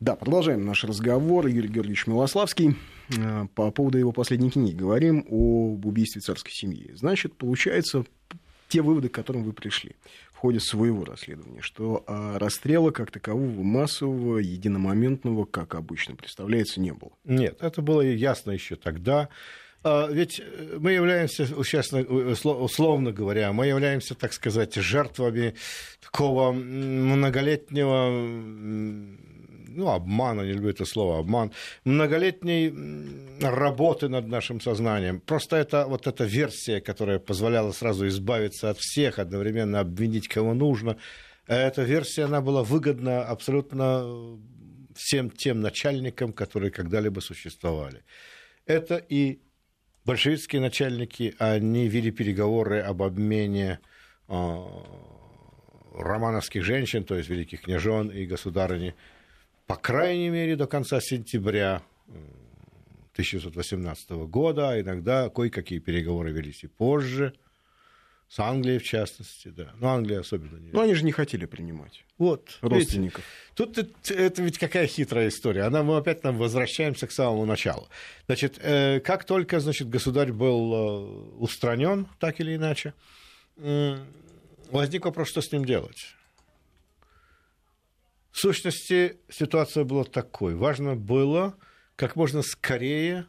[0.03, 1.47] Да, продолжаем наш разговор.
[1.47, 2.75] Юрий Георгиевич Милославский.
[3.17, 6.91] Э, по поводу его последней книги говорим об убийстве царской семьи.
[6.93, 8.03] Значит, получается,
[8.67, 9.95] те выводы, к которым вы пришли
[10.33, 16.91] в ходе своего расследования, что а, расстрела как такового массового, единомоментного, как обычно представляется, не
[16.91, 17.13] было.
[17.23, 19.29] Нет, это было ясно еще тогда.
[19.85, 20.41] А, ведь
[20.79, 25.55] мы являемся, сейчас условно говоря, мы являемся, так сказать, жертвами
[26.01, 28.09] такого многолетнего
[29.75, 31.51] ну, обмана, не люблю это слово, обман,
[31.85, 32.73] многолетней
[33.41, 35.19] работы над нашим сознанием.
[35.19, 40.97] Просто это вот эта версия, которая позволяла сразу избавиться от всех, одновременно обвинить кого нужно,
[41.47, 44.39] эта версия, она была выгодна абсолютно
[44.95, 48.03] всем тем начальникам, которые когда-либо существовали.
[48.65, 49.39] Это и
[50.05, 53.79] большевистские начальники, они вели переговоры об обмене
[54.27, 54.65] а,
[55.93, 58.95] романовских женщин, то есть великих княжон и государыни,
[59.67, 61.81] по крайней мере, до конца сентября
[63.13, 67.33] 1918 года, а иногда кое-какие переговоры велись и позже,
[68.27, 69.73] с Англией в частности, да.
[69.79, 70.71] Но Англия особенно не...
[70.71, 73.23] Но они же не хотели принимать вот, родственников.
[73.59, 75.63] Видите, тут это, ведь какая хитрая история.
[75.63, 77.87] Она, мы опять нам возвращаемся к самому началу.
[78.25, 82.95] Значит, э, как только, значит, государь был э, устранен, так или иначе,
[84.71, 86.15] возник вопрос, что с ним делать.
[88.33, 90.55] В сущности, ситуация была такой.
[90.55, 91.55] Важно было
[91.95, 93.27] как можно скорее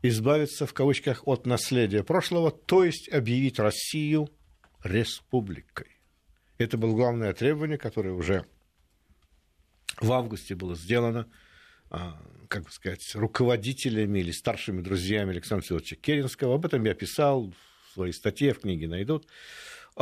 [0.00, 4.30] избавиться, в кавычках, от наследия прошлого, то есть объявить Россию
[4.84, 5.88] республикой.
[6.56, 8.46] Это было главное требование, которое уже
[10.00, 11.28] в августе было сделано,
[11.90, 16.54] а, как бы сказать, руководителями или старшими друзьями Александра Федоровича Керенского.
[16.54, 17.52] Об этом я писал
[17.88, 19.26] в своей статье, в книге найдут.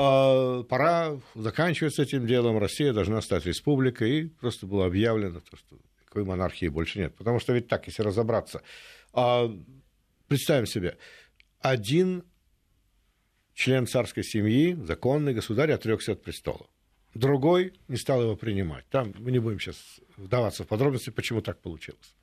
[0.01, 5.57] А, пора заканчивать с этим делом, Россия должна стать республикой, и просто было объявлено, то,
[5.57, 7.17] что никакой монархии больше нет.
[7.17, 8.63] Потому что ведь так, если разобраться,
[9.13, 9.53] а,
[10.29, 10.99] представим себе,
[11.59, 12.23] один
[13.55, 16.69] член царской семьи, законный государь, отрекся от престола.
[17.15, 18.85] Другой не стал его принимать.
[18.91, 22.15] Там мы не будем сейчас вдаваться в подробности, почему так получилось.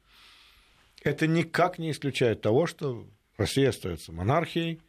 [1.03, 4.79] Это никак не исключает того, что Россия остается монархией,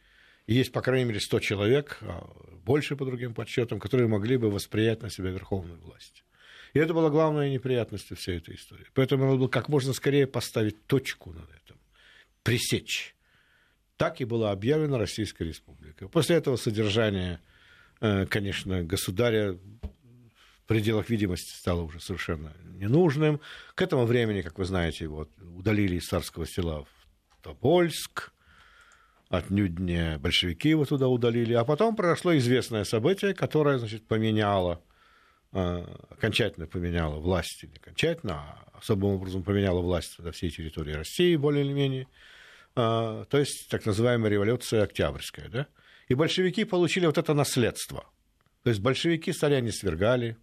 [0.53, 2.29] есть, по крайней мере, 100 человек, а
[2.65, 6.23] больше по другим подсчетам, которые могли бы восприять на себя верховную власть.
[6.73, 8.85] И это была главная неприятность всей этой истории.
[8.93, 11.77] Поэтому надо было как можно скорее поставить точку над этим,
[12.43, 13.15] пресечь.
[13.97, 16.07] Так и была объявлена Российская Республика.
[16.07, 17.39] После этого содержание,
[17.99, 23.41] э, конечно, государя в пределах видимости стало уже совершенно ненужным.
[23.73, 28.31] К этому времени, как вы знаете, его удалили из царского села в Тобольск,
[29.29, 31.53] отнюдь не большевики его туда удалили.
[31.53, 34.81] А потом произошло известное событие, которое, значит, поменяло,
[35.53, 41.35] э, окончательно поменяло власть, не окончательно, а особым образом поменяло власть на всей территории России,
[41.35, 42.07] более или менее.
[42.75, 45.49] Э, то есть так называемая революция Октябрьская.
[45.49, 45.67] Да?
[46.07, 48.05] И большевики получили вот это наследство.
[48.63, 50.37] То есть большевики царя не свергали,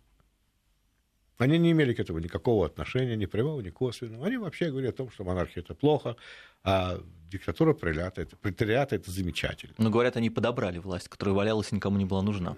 [1.38, 4.26] они не имели к этому никакого отношения, ни прямого, ни косвенного.
[4.26, 6.16] Они вообще говорили о том, что монархия это плохо,
[6.62, 9.74] а диктатура пролета, это, пролетариата это замечательно.
[9.78, 12.56] Но говорят, они подобрали власть, которая валялась и никому не была нужна.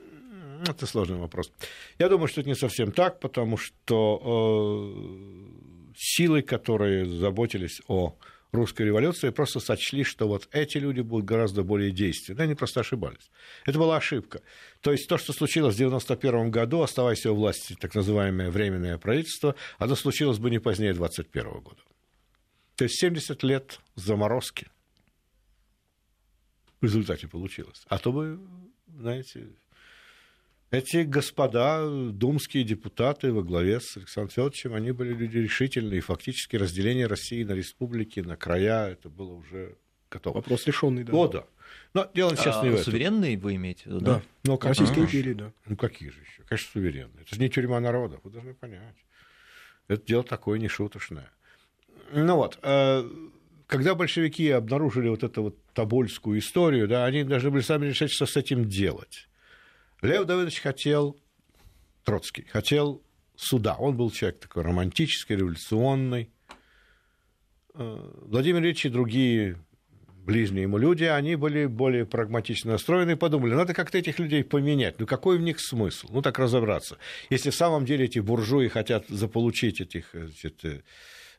[0.66, 1.52] Это сложный вопрос.
[1.98, 4.20] Я думаю, что это не совсем так, потому что
[4.84, 8.16] э, силы, которые заботились о
[8.52, 12.40] русской революции просто сочли, что вот эти люди будут гораздо более действенны.
[12.40, 13.30] Они просто ошибались.
[13.64, 14.42] Это была ошибка.
[14.80, 19.54] То есть то, что случилось в 1991 году, оставаясь у власти так называемое временное правительство,
[19.78, 21.80] оно случилось бы не позднее 1921 года.
[22.76, 24.68] То есть 70 лет заморозки
[26.80, 27.84] в результате получилось.
[27.88, 28.38] А то бы,
[28.86, 29.48] знаете,
[30.78, 36.56] эти господа, думские депутаты во главе с Александром Федоровичем, они были люди решительные, и фактически
[36.56, 39.76] разделение России на республики, на края, это было уже
[40.10, 40.36] готово.
[40.36, 41.12] Вопрос решенный, да.
[41.12, 41.44] О, да.
[41.94, 42.84] Но дело сейчас а, не в этом.
[42.84, 44.14] Суверенные вы имеете в виду, да?
[44.14, 44.22] Да.
[44.44, 45.52] Ну, как Российской империи, да.
[45.66, 46.42] Ну, какие же еще?
[46.48, 47.22] Конечно, суверенные.
[47.22, 48.96] Это же не тюрьма народа, вы должны понять.
[49.88, 51.30] Это дело такое нешуточное.
[52.12, 53.08] Ну вот, э,
[53.66, 58.26] когда большевики обнаружили вот эту вот тобольскую историю, да, они должны были сами решать, что
[58.26, 59.28] с этим делать.
[60.02, 61.16] Лев Давыдович хотел
[62.04, 63.02] Троцкий, хотел
[63.36, 63.74] суда.
[63.78, 66.30] Он был человек такой романтический, революционный.
[67.74, 69.58] Э, Владимир Ильич и другие
[70.26, 74.98] ближние ему люди, они были более прагматично настроены и подумали, надо как-то этих людей поменять.
[74.98, 76.08] Ну, какой в них смысл?
[76.10, 76.98] Ну, так разобраться.
[77.30, 80.82] Если в самом деле эти буржуи хотят заполучить этих значит, э,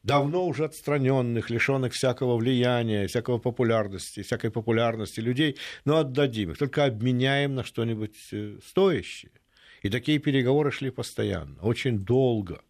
[0.04, 6.86] давно уже отстраненных, лишенных всякого влияния, всякого популярности, всякой популярности людей, ну, отдадим их, только
[6.86, 9.32] обменяем на что-нибудь э, стоящее.
[9.82, 12.62] И такие переговоры шли постоянно, очень долго.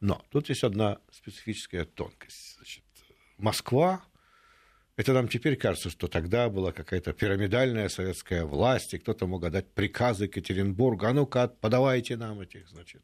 [0.00, 2.56] Но тут есть одна специфическая тонкость.
[2.56, 2.84] Значит,
[3.36, 4.02] Москва
[5.00, 9.72] это нам теперь кажется, что тогда была какая-то пирамидальная советская власть, и кто-то мог отдать
[9.72, 13.02] приказы Екатеринбургу, а ну-ка, подавайте нам этих, значит,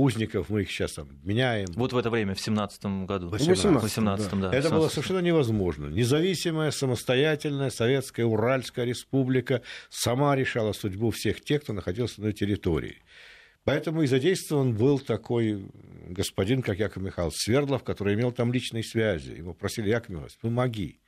[0.00, 1.68] узников, мы их сейчас там меняем.
[1.74, 3.28] Вот в это время, в 17 году.
[3.28, 4.50] В 18 18 да.
[4.50, 4.56] да.
[4.56, 5.86] Это было совершенно невозможно.
[5.86, 12.98] Независимая, самостоятельная советская Уральская республика сама решала судьбу всех тех, кто находился на территории.
[13.64, 15.70] Поэтому и задействован был такой
[16.08, 19.32] господин, как Яков Михайлович Свердлов, который имел там личные связи.
[19.32, 21.00] Ему просили, Яков Михайлович, помоги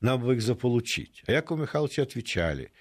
[0.00, 1.22] нам бы их заполучить.
[1.26, 2.72] А Якову Михайловичу отвечали,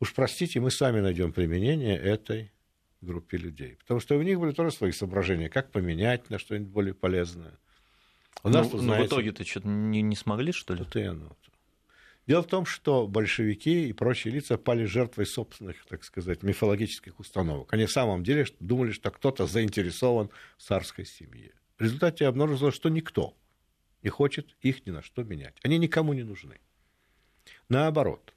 [0.00, 2.52] уж простите, мы сами найдем применение этой
[3.00, 3.76] группе людей.
[3.76, 7.58] Потому что у них были тоже свои соображения, как поменять на что-нибудь более полезное.
[8.42, 10.82] У нас, но, знаете, в итоге-то что-то не, не смогли, что ли?
[10.82, 11.36] Это и оно.
[12.26, 17.72] Дело в том, что большевики и прочие лица пали жертвой собственных, так сказать, мифологических установок.
[17.72, 21.52] Они в самом деле думали, что кто-то заинтересован в царской семье.
[21.78, 23.34] В результате обнаружилось, что никто–
[24.02, 25.56] не хочет их ни на что менять.
[25.62, 26.60] Они никому не нужны.
[27.68, 28.34] Наоборот,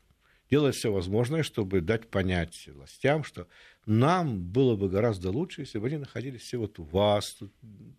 [0.49, 3.47] делает все возможное, чтобы дать понять властям, что
[3.85, 7.39] нам было бы гораздо лучше, если бы они находились все вот у вас.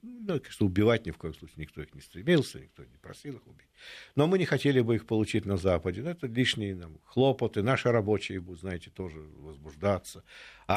[0.03, 3.47] Ну, конечно, убивать ни в коем случае никто их не стремился, никто не просил их
[3.47, 3.69] убить.
[4.15, 6.03] Но мы не хотели бы их получить на Западе.
[6.03, 7.63] Ну, это лишние нам, хлопоты.
[7.63, 10.23] Наши рабочие будут, знаете, тоже возбуждаться.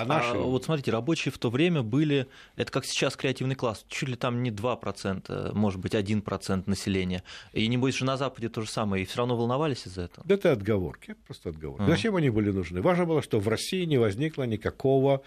[0.01, 0.29] А, наши...
[0.29, 4.15] а вот смотрите, рабочие в то время были, это как сейчас креативный класс, чуть ли
[4.15, 7.23] там не 2%, может быть, 1% населения.
[7.53, 10.25] И не будет же на Западе то же самое, и все равно волновались из-за этого.
[10.27, 11.83] Да это отговорки, просто отговорки.
[11.83, 11.89] А.
[11.89, 12.81] Зачем они были нужны?
[12.81, 15.21] Важно было, что в России не возникло никакого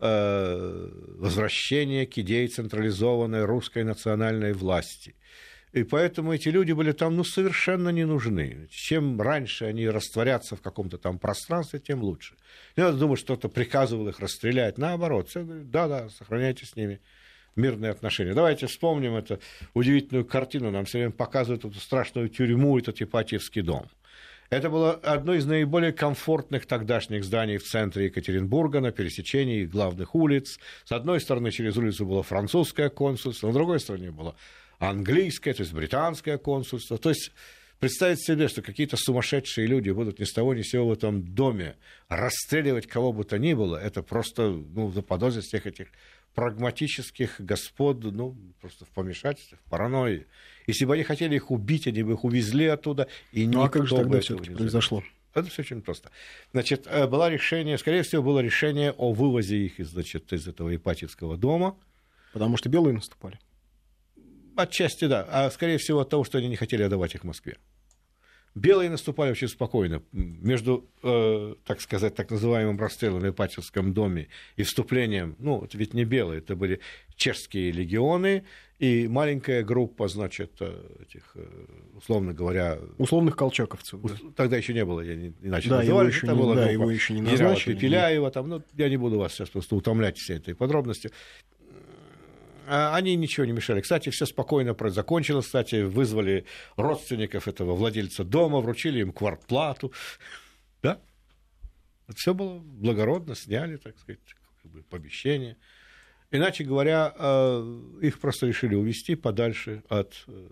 [0.00, 5.14] э, возвращения к идее централизованной русской национальной власти.
[5.72, 8.68] И поэтому эти люди были там ну, совершенно не нужны.
[8.70, 12.34] Чем раньше они растворятся в каком-то там пространстве, тем лучше.
[12.76, 14.76] Не надо думать, что кто-то приказывал их расстрелять.
[14.76, 17.00] Наоборот, все говорят, да-да, сохраняйте с ними
[17.56, 18.34] мирные отношения.
[18.34, 19.40] Давайте вспомним эту
[19.72, 20.70] удивительную картину.
[20.70, 23.86] Нам все время показывают эту страшную тюрьму, этот Ипатьевский дом.
[24.50, 30.58] Это было одно из наиболее комфортных тогдашних зданий в центре Екатеринбурга, на пересечении главных улиц.
[30.84, 34.36] С одной стороны, через улицу было французское консульство, на другой стороне было
[34.82, 36.98] английское, то есть британское консульство.
[36.98, 37.30] То есть
[37.78, 41.22] представить себе, что какие-то сумасшедшие люди будут ни с того ни с сего в этом
[41.34, 41.76] доме
[42.08, 45.88] расстреливать кого бы то ни было, это просто ну, заподозрить всех этих
[46.34, 50.26] прагматических господ, ну, просто в помешательстве, в паранойи.
[50.66, 53.86] Если бы они хотели их убить, они бы их увезли оттуда, и ну, а как
[53.86, 55.04] же тогда все произошло?
[55.34, 56.10] Это все очень просто.
[56.52, 60.74] Значит, э, было решение, скорее всего, было решение о вывозе их из, значит, из этого
[60.74, 61.76] Ипатьевского дома.
[62.34, 63.38] Потому что белые наступали?
[64.56, 67.56] Отчасти да, а скорее всего от того, что они не хотели отдавать их Москве.
[68.54, 70.02] Белые наступали очень спокойно.
[70.12, 75.94] Между, э, так сказать, так называемым расстрелом в Ипатьевском доме и вступлением, ну, это ведь
[75.94, 76.80] не белые, это были
[77.16, 78.44] чешские легионы
[78.78, 81.46] и маленькая группа, значит, э, этих, э,
[81.96, 82.78] условно говоря...
[82.98, 84.02] Условных колчаковцев.
[84.02, 84.14] Да.
[84.36, 86.06] Тогда еще не было, я не, иначе да, называли.
[86.06, 87.74] Его еще это не, была да, его еще не назначили.
[87.74, 91.10] Пепеляева, там, ну, я не буду вас сейчас просто утомлять всей этой подробностью.
[92.66, 93.80] А они ничего не мешали.
[93.80, 95.46] Кстати, все спокойно закончилось.
[95.46, 96.46] Кстати, вызвали
[96.76, 99.92] родственников этого владельца дома, вручили им квартплату.
[100.82, 101.00] Да?
[102.16, 104.18] Все было благородно, сняли, так сказать,
[104.90, 105.56] помещение.
[106.32, 110.48] Иначе говоря, э, их просто решили увести подальше от э,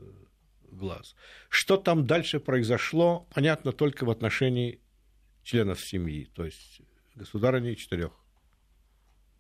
[0.71, 1.17] глаз.
[1.49, 4.81] Что там дальше произошло, понятно только в отношении
[5.43, 6.81] членов семьи, то есть
[7.15, 8.13] государыни четырех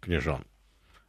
[0.01, 0.45] княжон.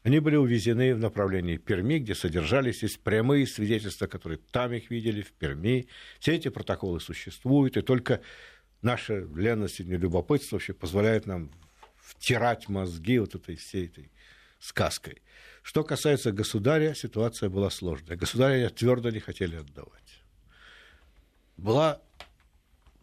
[0.03, 5.21] Они были увезены в направлении Перми, где содержались есть прямые свидетельства, которые там их видели,
[5.21, 5.87] в Перми.
[6.19, 8.21] Все эти протоколы существуют, и только
[8.81, 11.51] наша ленность и любопытство вообще позволяет нам
[11.97, 14.11] втирать мозги вот этой всей этой
[14.59, 15.21] сказкой.
[15.61, 18.17] Что касается государя, ситуация была сложная.
[18.17, 20.23] Государя твердо не хотели отдавать.
[21.57, 22.01] Была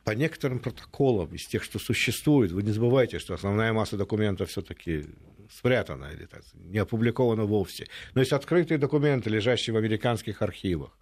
[0.03, 5.05] по некоторым протоколам из тех, что существует, вы не забывайте, что основная масса документов все-таки
[5.51, 7.86] спрятана или так, не опубликована вовсе.
[8.14, 10.96] Но есть открытые документы, лежащие в американских архивах,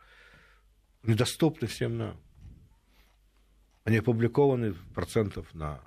[1.02, 2.20] недоступны всем нам.
[3.84, 5.80] Они опубликованы процентов на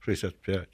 [0.00, 0.68] 65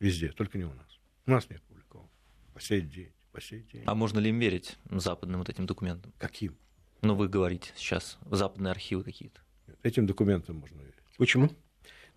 [0.00, 0.98] везде, только не у нас.
[1.26, 2.10] У нас не опубликованы.
[2.54, 3.12] по сей день.
[3.32, 3.84] По сей день.
[3.86, 6.12] А можно ли им верить западным вот этим документам?
[6.18, 6.56] Каким?
[7.02, 9.40] Ну, вы говорите сейчас, западные архивы какие-то.
[9.82, 10.94] Этим документам можно верить.
[11.18, 11.50] Почему?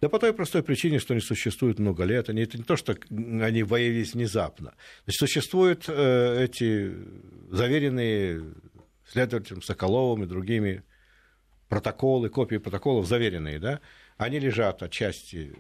[0.02, 2.30] Да по той простой причине, что они существуют много лет.
[2.30, 4.74] Они, это не то, что они появились внезапно.
[5.06, 6.94] Значит, существуют э, эти
[7.50, 8.44] заверенные
[9.08, 10.84] следователем Соколовым и другими
[11.70, 13.80] протоколы, копии протоколов заверенные, да?
[14.18, 15.54] Они лежат отчасти,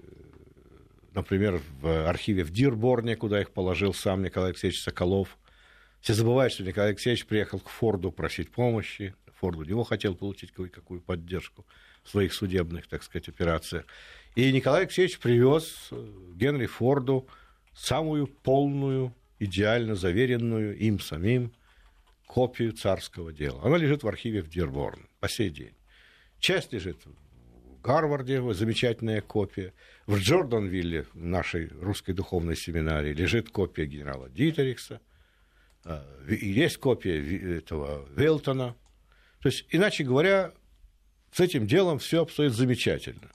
[1.14, 5.38] например, в архиве в Дирборне, куда их положил сам Николай Алексеевич Соколов.
[6.02, 9.16] Все забывают, что Николай Алексеевич приехал к Форду просить помощи.
[9.40, 11.66] Форд у него хотел получить какую-какую поддержку
[12.04, 13.86] в своих судебных, так сказать, операциях.
[14.36, 17.28] И Николай Алексеевич привез э, Генри Форду
[17.74, 21.54] самую полную, идеально заверенную им самим
[22.28, 23.62] копию царского дела.
[23.64, 25.74] Она лежит в архиве в Дирборн по сей день.
[26.40, 29.74] Часть лежит в Гарварде, замечательная копия.
[30.06, 35.00] В Джорданвилле, нашей русской духовной семинарии, лежит копия генерала Дитерикса.
[35.86, 38.76] А, и есть копия этого Велтона.
[39.40, 40.52] То есть, иначе говоря,
[41.32, 43.32] с этим делом все обстоит замечательно.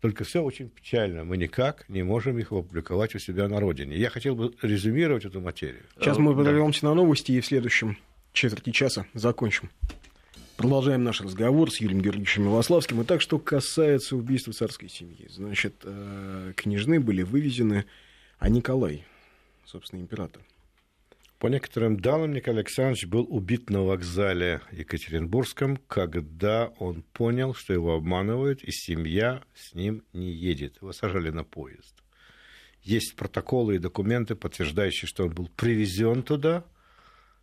[0.00, 1.24] Только все очень печально.
[1.24, 3.96] Мы никак не можем их опубликовать у себя на родине.
[3.96, 5.82] Я хотел бы резюмировать эту материю.
[5.98, 6.88] Сейчас мы прервемся да.
[6.88, 7.98] на новости и в следующем
[8.32, 9.70] четверти часа закончим.
[10.56, 13.02] Продолжаем наш разговор с Юрием Георгиевичем Милославским.
[13.02, 15.26] Итак, что касается убийства царской семьи.
[15.30, 17.84] Значит, э, княжны были вывезены,
[18.38, 19.04] а Николай,
[19.64, 20.42] собственно, император,
[21.38, 27.94] по некоторым данным, Николай Александрович был убит на вокзале Екатеринбургском, когда он понял, что его
[27.94, 30.78] обманывают, и семья с ним не едет.
[30.80, 31.94] Его сажали на поезд.
[32.82, 36.64] Есть протоколы и документы, подтверждающие, что он был привезен туда,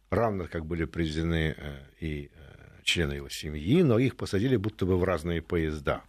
[0.09, 4.97] равно как были привезены э, и э, члены его семьи, но их посадили будто бы
[4.97, 6.03] в разные поезда.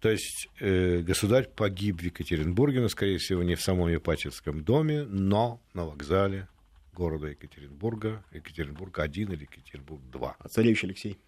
[0.00, 5.04] То есть э, государь погиб в Екатеринбурге, но, скорее всего, не в самом Ипатьевском доме,
[5.04, 6.48] но на вокзале
[6.94, 10.34] города Екатеринбурга, Екатеринбург-1 или Екатеринбург-2.
[10.38, 11.18] А царевич Алексей?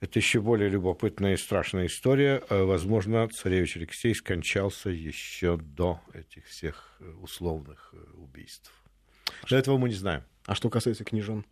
[0.00, 2.42] Это еще более любопытная и страшная история.
[2.48, 8.72] Э, возможно, царевич Алексей скончался еще до этих всех э, условных э, убийств.
[9.48, 10.22] До этого мы не знаем.
[10.46, 11.44] А что касается княжон?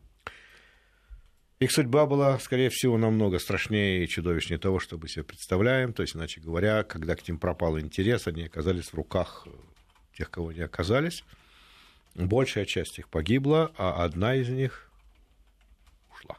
[1.60, 5.92] Их судьба была, скорее всего, намного страшнее и чудовищнее того, что мы себе представляем.
[5.92, 9.46] То есть, иначе говоря, когда к ним пропал интерес, они оказались в руках
[10.16, 11.22] тех, кого не оказались.
[12.18, 14.90] Большая часть их погибла, а одна из них
[16.10, 16.36] ушла.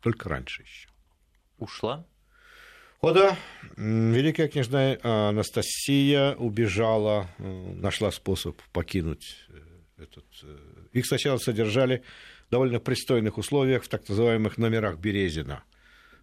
[0.00, 0.88] Только раньше еще.
[1.58, 2.06] Ушла?
[3.02, 3.36] О да,
[3.76, 10.24] великая княжна Анастасия убежала, э, нашла способ покинуть э, этот...
[10.42, 10.56] Э,
[10.92, 12.02] их сначала содержали
[12.48, 15.64] в довольно пристойных условиях в так называемых номерах Березина.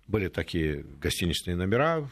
[0.08, 2.10] Были такие гостиничные номера,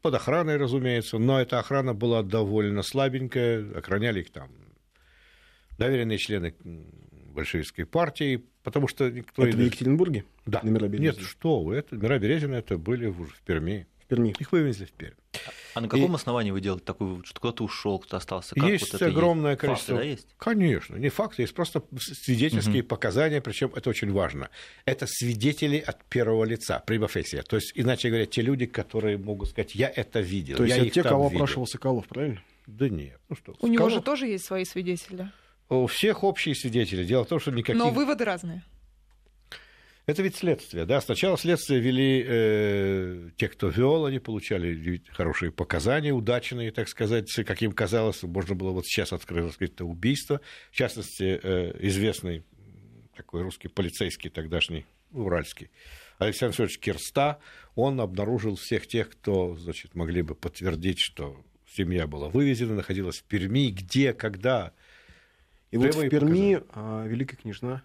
[0.00, 4.48] под охраной, разумеется, но эта охрана была довольно слабенькая, охраняли их там
[5.78, 6.54] доверенные члены
[7.36, 9.46] большевистской партии, потому что никто...
[9.46, 10.24] Это в Екатеринбурге?
[10.46, 10.60] Да.
[10.62, 13.86] Номера Нет, что вы, это, номера Березина это были в, в Перми.
[14.00, 14.34] В Перми.
[14.38, 15.14] Их вывезли в Пермь.
[15.74, 16.14] А на каком и...
[16.14, 18.54] основании вы делаете такой вывод, что кто-то ушел, кто остался?
[18.54, 19.60] Как есть вот огромное есть?
[19.60, 19.94] количество.
[19.96, 20.28] Факты, да, есть?
[20.38, 22.88] Конечно, не факты, есть просто свидетельские угу.
[22.88, 24.48] показания, причем это очень важно.
[24.86, 27.42] Это свидетели от первого лица, прибофессия.
[27.42, 30.56] То есть, иначе говоря, те люди, которые могут сказать, я это видел.
[30.56, 31.36] То есть, я это те, кого видел.
[31.36, 32.42] опрашивал Соколов, правильно?
[32.66, 33.20] Да нет.
[33.28, 33.72] Ну что, У Соколов...
[33.72, 35.30] него же тоже есть свои свидетели.
[35.68, 37.04] У всех общие свидетели.
[37.04, 37.82] Дело в том, что никаких...
[37.82, 38.62] Но выводы разные.
[40.06, 41.00] Это ведь следствие, да.
[41.00, 47.72] Сначала следствие вели э, те, кто вел, они получали хорошие показания, удачные, так сказать, каким
[47.72, 50.40] казалось, можно было вот сейчас открыть это убийство.
[50.70, 52.44] В частности, э, известный
[53.16, 55.70] такой русский полицейский тогдашний, уральский,
[56.18, 57.40] Александр Федорович Кирста,
[57.74, 63.24] он обнаружил всех тех, кто, значит, могли бы подтвердить, что семья была вывезена, находилась в
[63.24, 64.72] Перми, где, когда,
[65.76, 67.82] и вот в Перми а, Великая княжна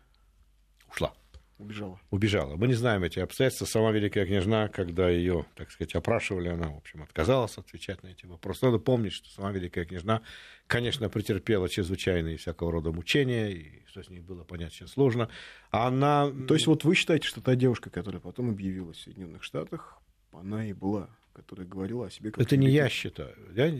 [0.89, 1.13] ушла.
[1.61, 1.99] Убежала.
[2.09, 2.55] Убежала.
[2.55, 3.65] Мы не знаем эти обстоятельства.
[3.65, 8.25] Сама Великая княжна, когда ее, так сказать, опрашивали, она, в общем, отказалась отвечать на эти
[8.25, 8.65] вопросы.
[8.65, 10.23] Надо помнить, что сама Великая княжна,
[10.65, 15.29] конечно, претерпела чрезвычайные всякого рода мучения, и что с ней было понять сейчас сложно.
[15.69, 16.31] Она...
[16.47, 20.65] То есть вот вы считаете, что та девушка, которая потом объявилась в Соединенных Штатах, она
[20.65, 23.35] и была, которая говорила о себе как Это не я считаю.
[23.53, 23.71] Я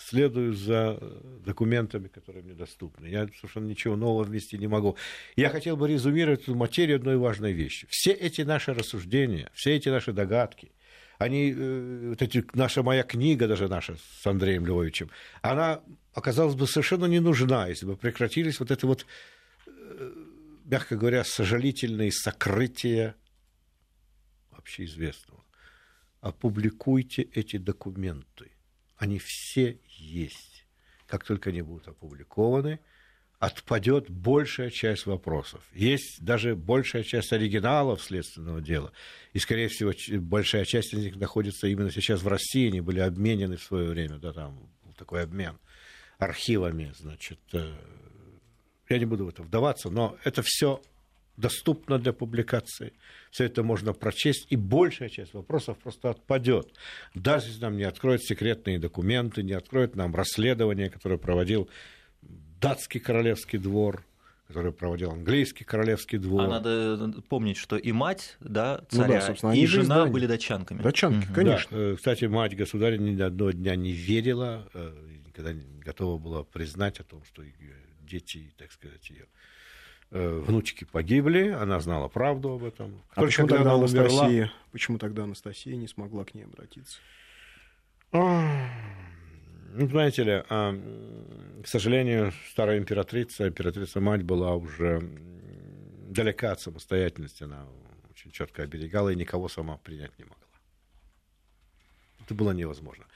[0.00, 0.98] следую за
[1.44, 3.06] документами, которые мне доступны.
[3.06, 4.96] Я совершенно ничего нового вместе не могу.
[5.36, 7.86] Я хотел бы резюмировать эту материю одной важной вещи.
[7.90, 10.72] Все эти наши рассуждения, все эти наши догадки,
[11.18, 15.10] они, э, вот эти, наша моя книга, даже наша с Андреем Львовичем,
[15.42, 15.82] она
[16.14, 19.06] оказалась бы совершенно не нужна, если бы прекратились вот это вот,
[19.66, 20.12] э,
[20.64, 23.16] мягко говоря, сожалительные сокрытия
[24.50, 25.44] общеизвестного.
[26.22, 28.52] Опубликуйте эти документы
[29.00, 30.66] они все есть.
[31.06, 32.78] как только они будут опубликованы,
[33.40, 35.60] отпадет большая часть вопросов.
[35.72, 38.92] Есть даже большая часть оригиналов следственного дела.
[39.32, 42.68] И, скорее всего, большая часть из них находится именно сейчас в России.
[42.68, 44.18] Они были обменены в свое время.
[44.18, 45.58] Да, там был такой обмен
[46.18, 46.92] архивами.
[46.96, 47.74] Значит, э,
[48.88, 50.80] я не буду в это вдаваться, но это все
[51.40, 52.92] доступно для публикации.
[53.30, 56.68] Все это можно прочесть, и большая часть вопросов просто отпадет.
[57.14, 61.68] Даже если нам не откроют секретные документы, не откроют нам расследование, которое проводил
[62.60, 64.04] датский королевский двор,
[64.46, 66.42] который проводил английский королевский двор.
[66.42, 70.82] А надо помнить, что и мать да, царя, ну да, и жена были датчанками.
[70.82, 71.34] Датчанки, угу.
[71.34, 71.76] конечно.
[71.76, 71.82] Да.
[71.84, 74.92] Э, кстати, мать государя ни одного дня не верила, э,
[75.24, 77.42] никогда не готова была признать о том, что
[78.00, 79.26] дети, так сказать, ее
[80.10, 83.00] внучки погибли, она знала правду об этом.
[83.14, 84.52] А почему тогда, Анастасия, умерла...
[84.72, 86.98] почему тогда Анастасия не смогла к ней обратиться?
[88.12, 90.74] Ну, знаете ли, а,
[91.62, 95.00] к сожалению, старая императрица, императрица-мать была уже
[96.08, 97.44] далека от самостоятельности.
[97.44, 97.66] Она
[98.10, 100.49] очень четко оберегала и никого сама принять не могла.
[102.30, 103.06] Это было невозможно.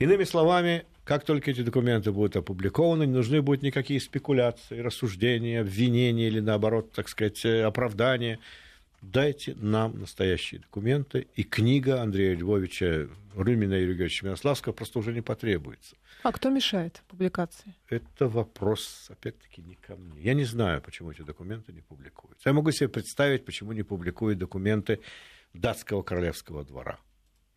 [0.00, 6.26] Иными словами, как только эти документы будут опубликованы, не нужны будут никакие спекуляции, рассуждения, обвинения
[6.26, 8.40] или, наоборот, так сказать, оправдания
[9.00, 13.06] дайте нам настоящие документы, и книга Андрея Львовича
[13.36, 15.94] Рымина и Георгиевича Мирославского просто уже не потребуется.
[16.24, 17.76] А кто мешает публикации?
[17.88, 20.20] Это вопрос, опять-таки, не ко мне.
[20.20, 22.48] Я не знаю, почему эти документы не публикуются.
[22.48, 24.98] Я могу себе представить, почему не публикуют документы
[25.52, 26.98] датского королевского двора.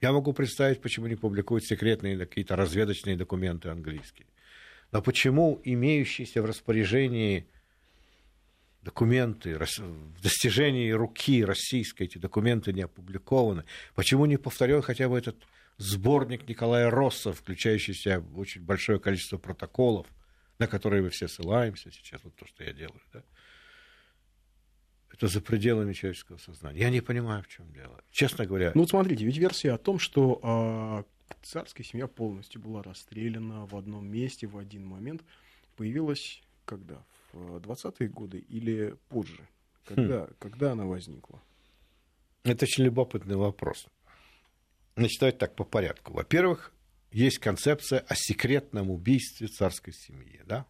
[0.02, 4.28] Я могу представить, почему не публикуют секретные какие-то разведочные документы английские.
[4.91, 7.48] Но почему имеющиеся в распоряжении
[8.88, 13.66] документы, в достижении руки российской эти документы не опубликованы.
[13.95, 15.36] Почему не повторен хотя бы этот
[15.78, 20.08] сборник Николая Росса, включающий в себя очень большое количество протоколов,
[20.58, 23.24] на которые мы все ссылаемся сейчас, вот то, что я делаю, да?
[25.18, 26.80] Это за пределами человеческого сознания.
[26.80, 28.01] Я не понимаю, в чем дело.
[28.11, 28.72] Честно говоря.
[28.76, 33.76] Ну, вот смотрите, ведь версия о том, что э, царская семья полностью была расстреляна в
[33.76, 35.24] одном месте в один момент,
[35.76, 37.03] появилась когда?
[37.34, 39.47] в 20-е годы или позже?
[39.86, 40.34] Когда, хм.
[40.39, 41.41] когда она возникла?
[42.43, 43.88] Это очень любопытный вопрос.
[44.95, 46.13] Значит, давайте так по порядку.
[46.13, 46.74] Во-первых,
[47.11, 50.65] есть концепция о секретном убийстве царской семьи, да?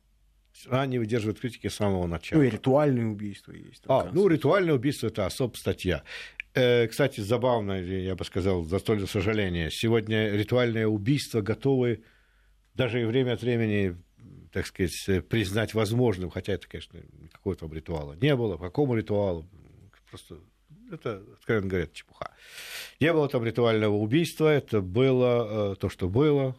[0.69, 2.39] Она не выдерживает критики с самого начала.
[2.39, 3.83] Ну и ритуальное убийство есть.
[3.87, 6.03] А, ну ритуальное убийство это особая статья.
[6.53, 9.69] Э, кстати, забавно, я бы сказал, за столь сожаление.
[9.71, 12.03] Сегодня ритуальное убийство готовы
[12.73, 13.97] даже и время от времени
[14.51, 16.99] так сказать, признать возможным, хотя это, конечно,
[17.31, 18.57] какого-то ритуала не было.
[18.57, 19.45] По какому ритуалу?
[20.09, 20.37] Просто
[20.91, 22.31] это, откровенно говоря, чепуха.
[22.99, 26.55] Не было там ритуального убийства, это было э, то, что было.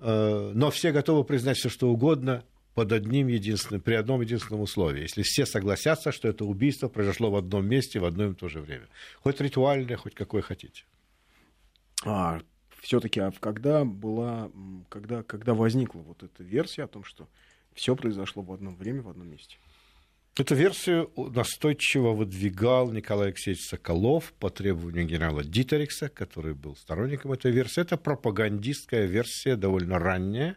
[0.00, 2.44] Э, но все готовы признать все, что угодно
[2.74, 5.02] под одним единственным, при одном единственном условии.
[5.02, 8.60] Если все согласятся, что это убийство произошло в одном месте в одно и то же
[8.60, 8.86] время.
[9.22, 10.84] Хоть ритуальное, хоть какое хотите.
[12.04, 12.40] А,
[12.80, 14.50] все-таки, а когда была,
[14.88, 17.28] когда, когда возникла вот эта версия о том, что
[17.74, 19.56] все произошло в одно время, в одном месте?
[20.38, 27.50] Эту версию настойчиво выдвигал Николай Алексеевич Соколов по требованию генерала Дитерикса, который был сторонником этой
[27.50, 27.82] версии.
[27.82, 30.56] Это пропагандистская версия, довольно ранняя,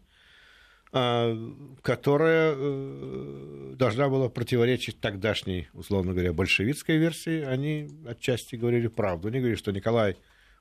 [0.94, 7.41] которая э, должна была противоречить тогдашней, условно говоря, большевистской версии.
[7.41, 9.30] Они отчасти говорили правду.
[9.30, 10.18] Они говорили, что Николай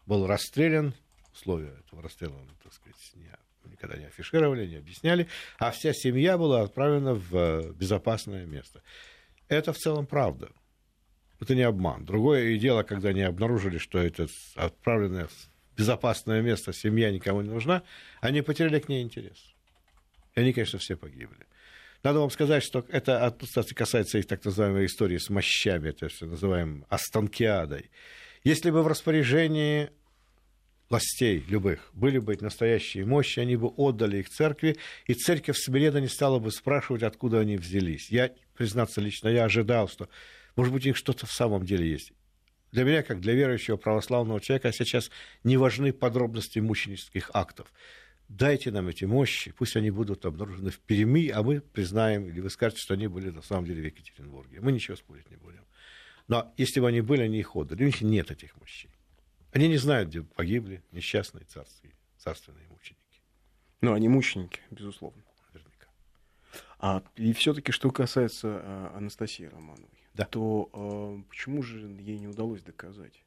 [0.06, 0.94] был расстрелян
[1.34, 3.30] условия этого расстрела, так сказать, не,
[3.70, 5.28] никогда не афишировали, не объясняли,
[5.58, 8.82] а вся семья была отправлена в э, безопасное место.
[9.48, 10.48] Это в целом правда.
[11.40, 12.06] Это не обман.
[12.06, 17.82] Другое дело, когда они обнаружили, что это отправленное в безопасное место семья никому не нужна,
[18.20, 19.51] они потеряли к ней интерес.
[20.34, 21.46] И они, конечно, все погибли.
[22.02, 26.26] Надо вам сказать, что это, кстати, касается их так называемой истории с мощами, это все
[26.26, 27.90] называем астанкиадой.
[28.42, 29.90] Если бы в распоряжении
[30.88, 34.76] властей любых были бы настоящие мощи, они бы отдали их церкви,
[35.06, 38.10] и церковь смиренно не стала бы спрашивать, откуда они взялись.
[38.10, 40.08] Я, признаться лично, я ожидал, что,
[40.56, 42.12] может быть, у них что-то в самом деле есть.
[42.72, 45.10] Для меня, как для верующего православного человека, сейчас
[45.44, 47.72] не важны подробности мученических актов.
[48.28, 52.48] Дайте нам эти мощи, пусть они будут обнаружены в Перми, а мы признаем, или вы
[52.50, 54.60] скажете, что они были на самом деле в Екатеринбурге.
[54.60, 55.64] Мы ничего спорить не будем.
[56.28, 57.82] Но если бы они были, они их отдали.
[57.82, 58.90] У них нет этих мощей.
[59.52, 63.02] Они не знают, где погибли несчастные царские, царственные мученики.
[63.82, 65.22] Ну, они мученики, безусловно.
[65.52, 65.88] Наверняка.
[66.78, 70.24] А, и все-таки, что касается а, Анастасии Романовой, да.
[70.24, 73.24] то а, почему же ей не удалось доказать?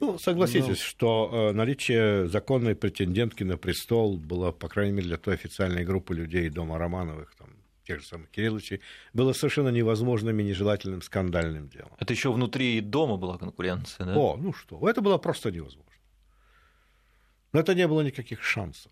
[0.00, 0.74] Ну, согласитесь, Но...
[0.74, 6.14] что э, наличие законной претендентки на престол было, по крайней мере, для той официальной группы
[6.14, 7.48] людей дома Романовых, там,
[7.84, 8.80] тех же самых Кирилловичей,
[9.12, 11.92] было совершенно невозможным и нежелательным скандальным делом.
[11.98, 14.16] Это еще внутри дома была конкуренция, да?
[14.16, 15.92] О, ну что, это было просто невозможно.
[17.52, 18.90] Но это не было никаких шансов.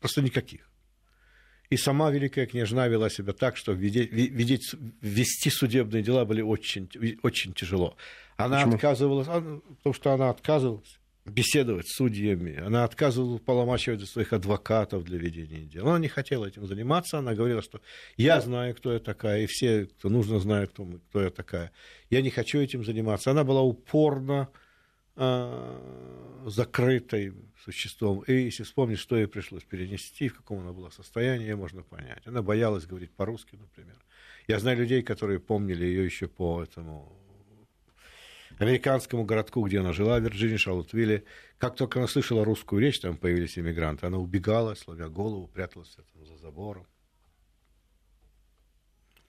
[0.00, 0.65] Просто никаких.
[1.70, 6.88] И сама великая княжна вела себя так, что ведеть, ведеть, вести судебные дела были очень,
[7.22, 7.96] очень тяжело.
[8.36, 8.74] Она Почему?
[8.74, 15.62] отказывалась, потому что она отказывалась беседовать с судьями, она отказывалась поломачивать своих адвокатов для ведения
[15.62, 15.88] дел.
[15.88, 17.80] Она не хотела этим заниматься, она говорила, что
[18.16, 21.72] я знаю, кто я такая, и все, кто нужно, знают, кто, кто я такая.
[22.10, 23.32] Я не хочу этим заниматься.
[23.32, 24.65] Она была упорно э,
[25.16, 28.20] закрытой существом.
[28.20, 32.26] И если вспомнить, что ей пришлось перенести, в каком она была состоянии, можно понять.
[32.26, 33.96] Она боялась говорить по-русски, например.
[34.46, 37.12] Я знаю людей, которые помнили ее еще по этому
[38.58, 41.24] американскому городку, где она жила, в Вирджинии, Шарлоттвилле.
[41.58, 46.24] Как только она слышала русскую речь, там появились иммигранты, она убегала, славя голову, пряталась там,
[46.24, 46.86] за забором.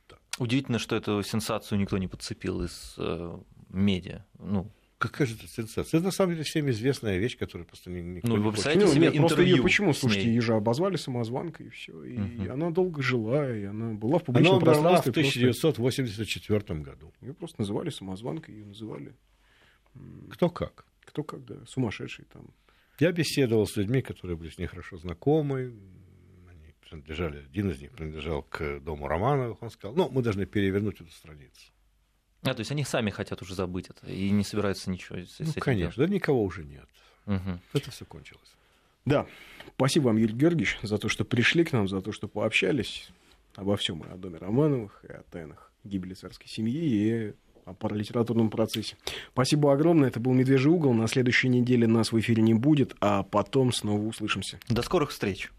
[0.08, 0.20] Так.
[0.38, 4.26] Удивительно, что эту сенсацию никто не подцепил из э, медиа.
[4.40, 6.00] Ну, Какая же это сенсация?
[6.00, 8.86] Это на самом деле всем известная вещь, которая просто не, никто ну, не вы представляете
[8.88, 9.94] ну, себе нет, просто ее почему?
[9.94, 12.04] Слушайте, ее же обозвали самозванкой, и все.
[12.04, 12.52] И Мгм.
[12.52, 15.12] она долго жила, и она была в Она публичном в пространстве.
[15.14, 17.14] просто- 1984 году.
[17.22, 19.14] Ее просто называли самозванкой, ее называли
[20.32, 20.86] Кто как?
[21.06, 22.48] кто как, да, сумасшедший там.
[23.00, 25.74] Я беседовал с людьми, которые были с ней хорошо знакомы.
[26.50, 29.62] Они принадлежали, один из них принадлежал к дому Романовых.
[29.62, 31.72] Он сказал, ну, мы должны перевернуть эту страницу.
[32.50, 35.40] А, то есть они сами хотят уже забыть это и не собираются ничего с, с
[35.40, 36.88] Ну, этим конечно, да никого уже нет.
[37.26, 37.42] делать.
[37.42, 37.60] Мгм.
[37.74, 38.56] Это все кончилось.
[39.06, 39.26] Да,
[39.76, 43.10] спасибо вам, Юрий Георгиевич, за то, что пришли к нам, за то, что пообщались
[43.56, 46.74] обо всем и о доме Романовых, и о тайнах гибели царской семьи,
[47.30, 47.34] и
[47.66, 48.96] о паралитературном процессе.
[49.34, 50.08] Спасибо огромное.
[50.10, 50.94] Это был «Медвежий угол».
[50.94, 54.60] На следующей неделе нас в эфире не будет, а потом снова услышимся.
[54.70, 55.52] До скорых встреч.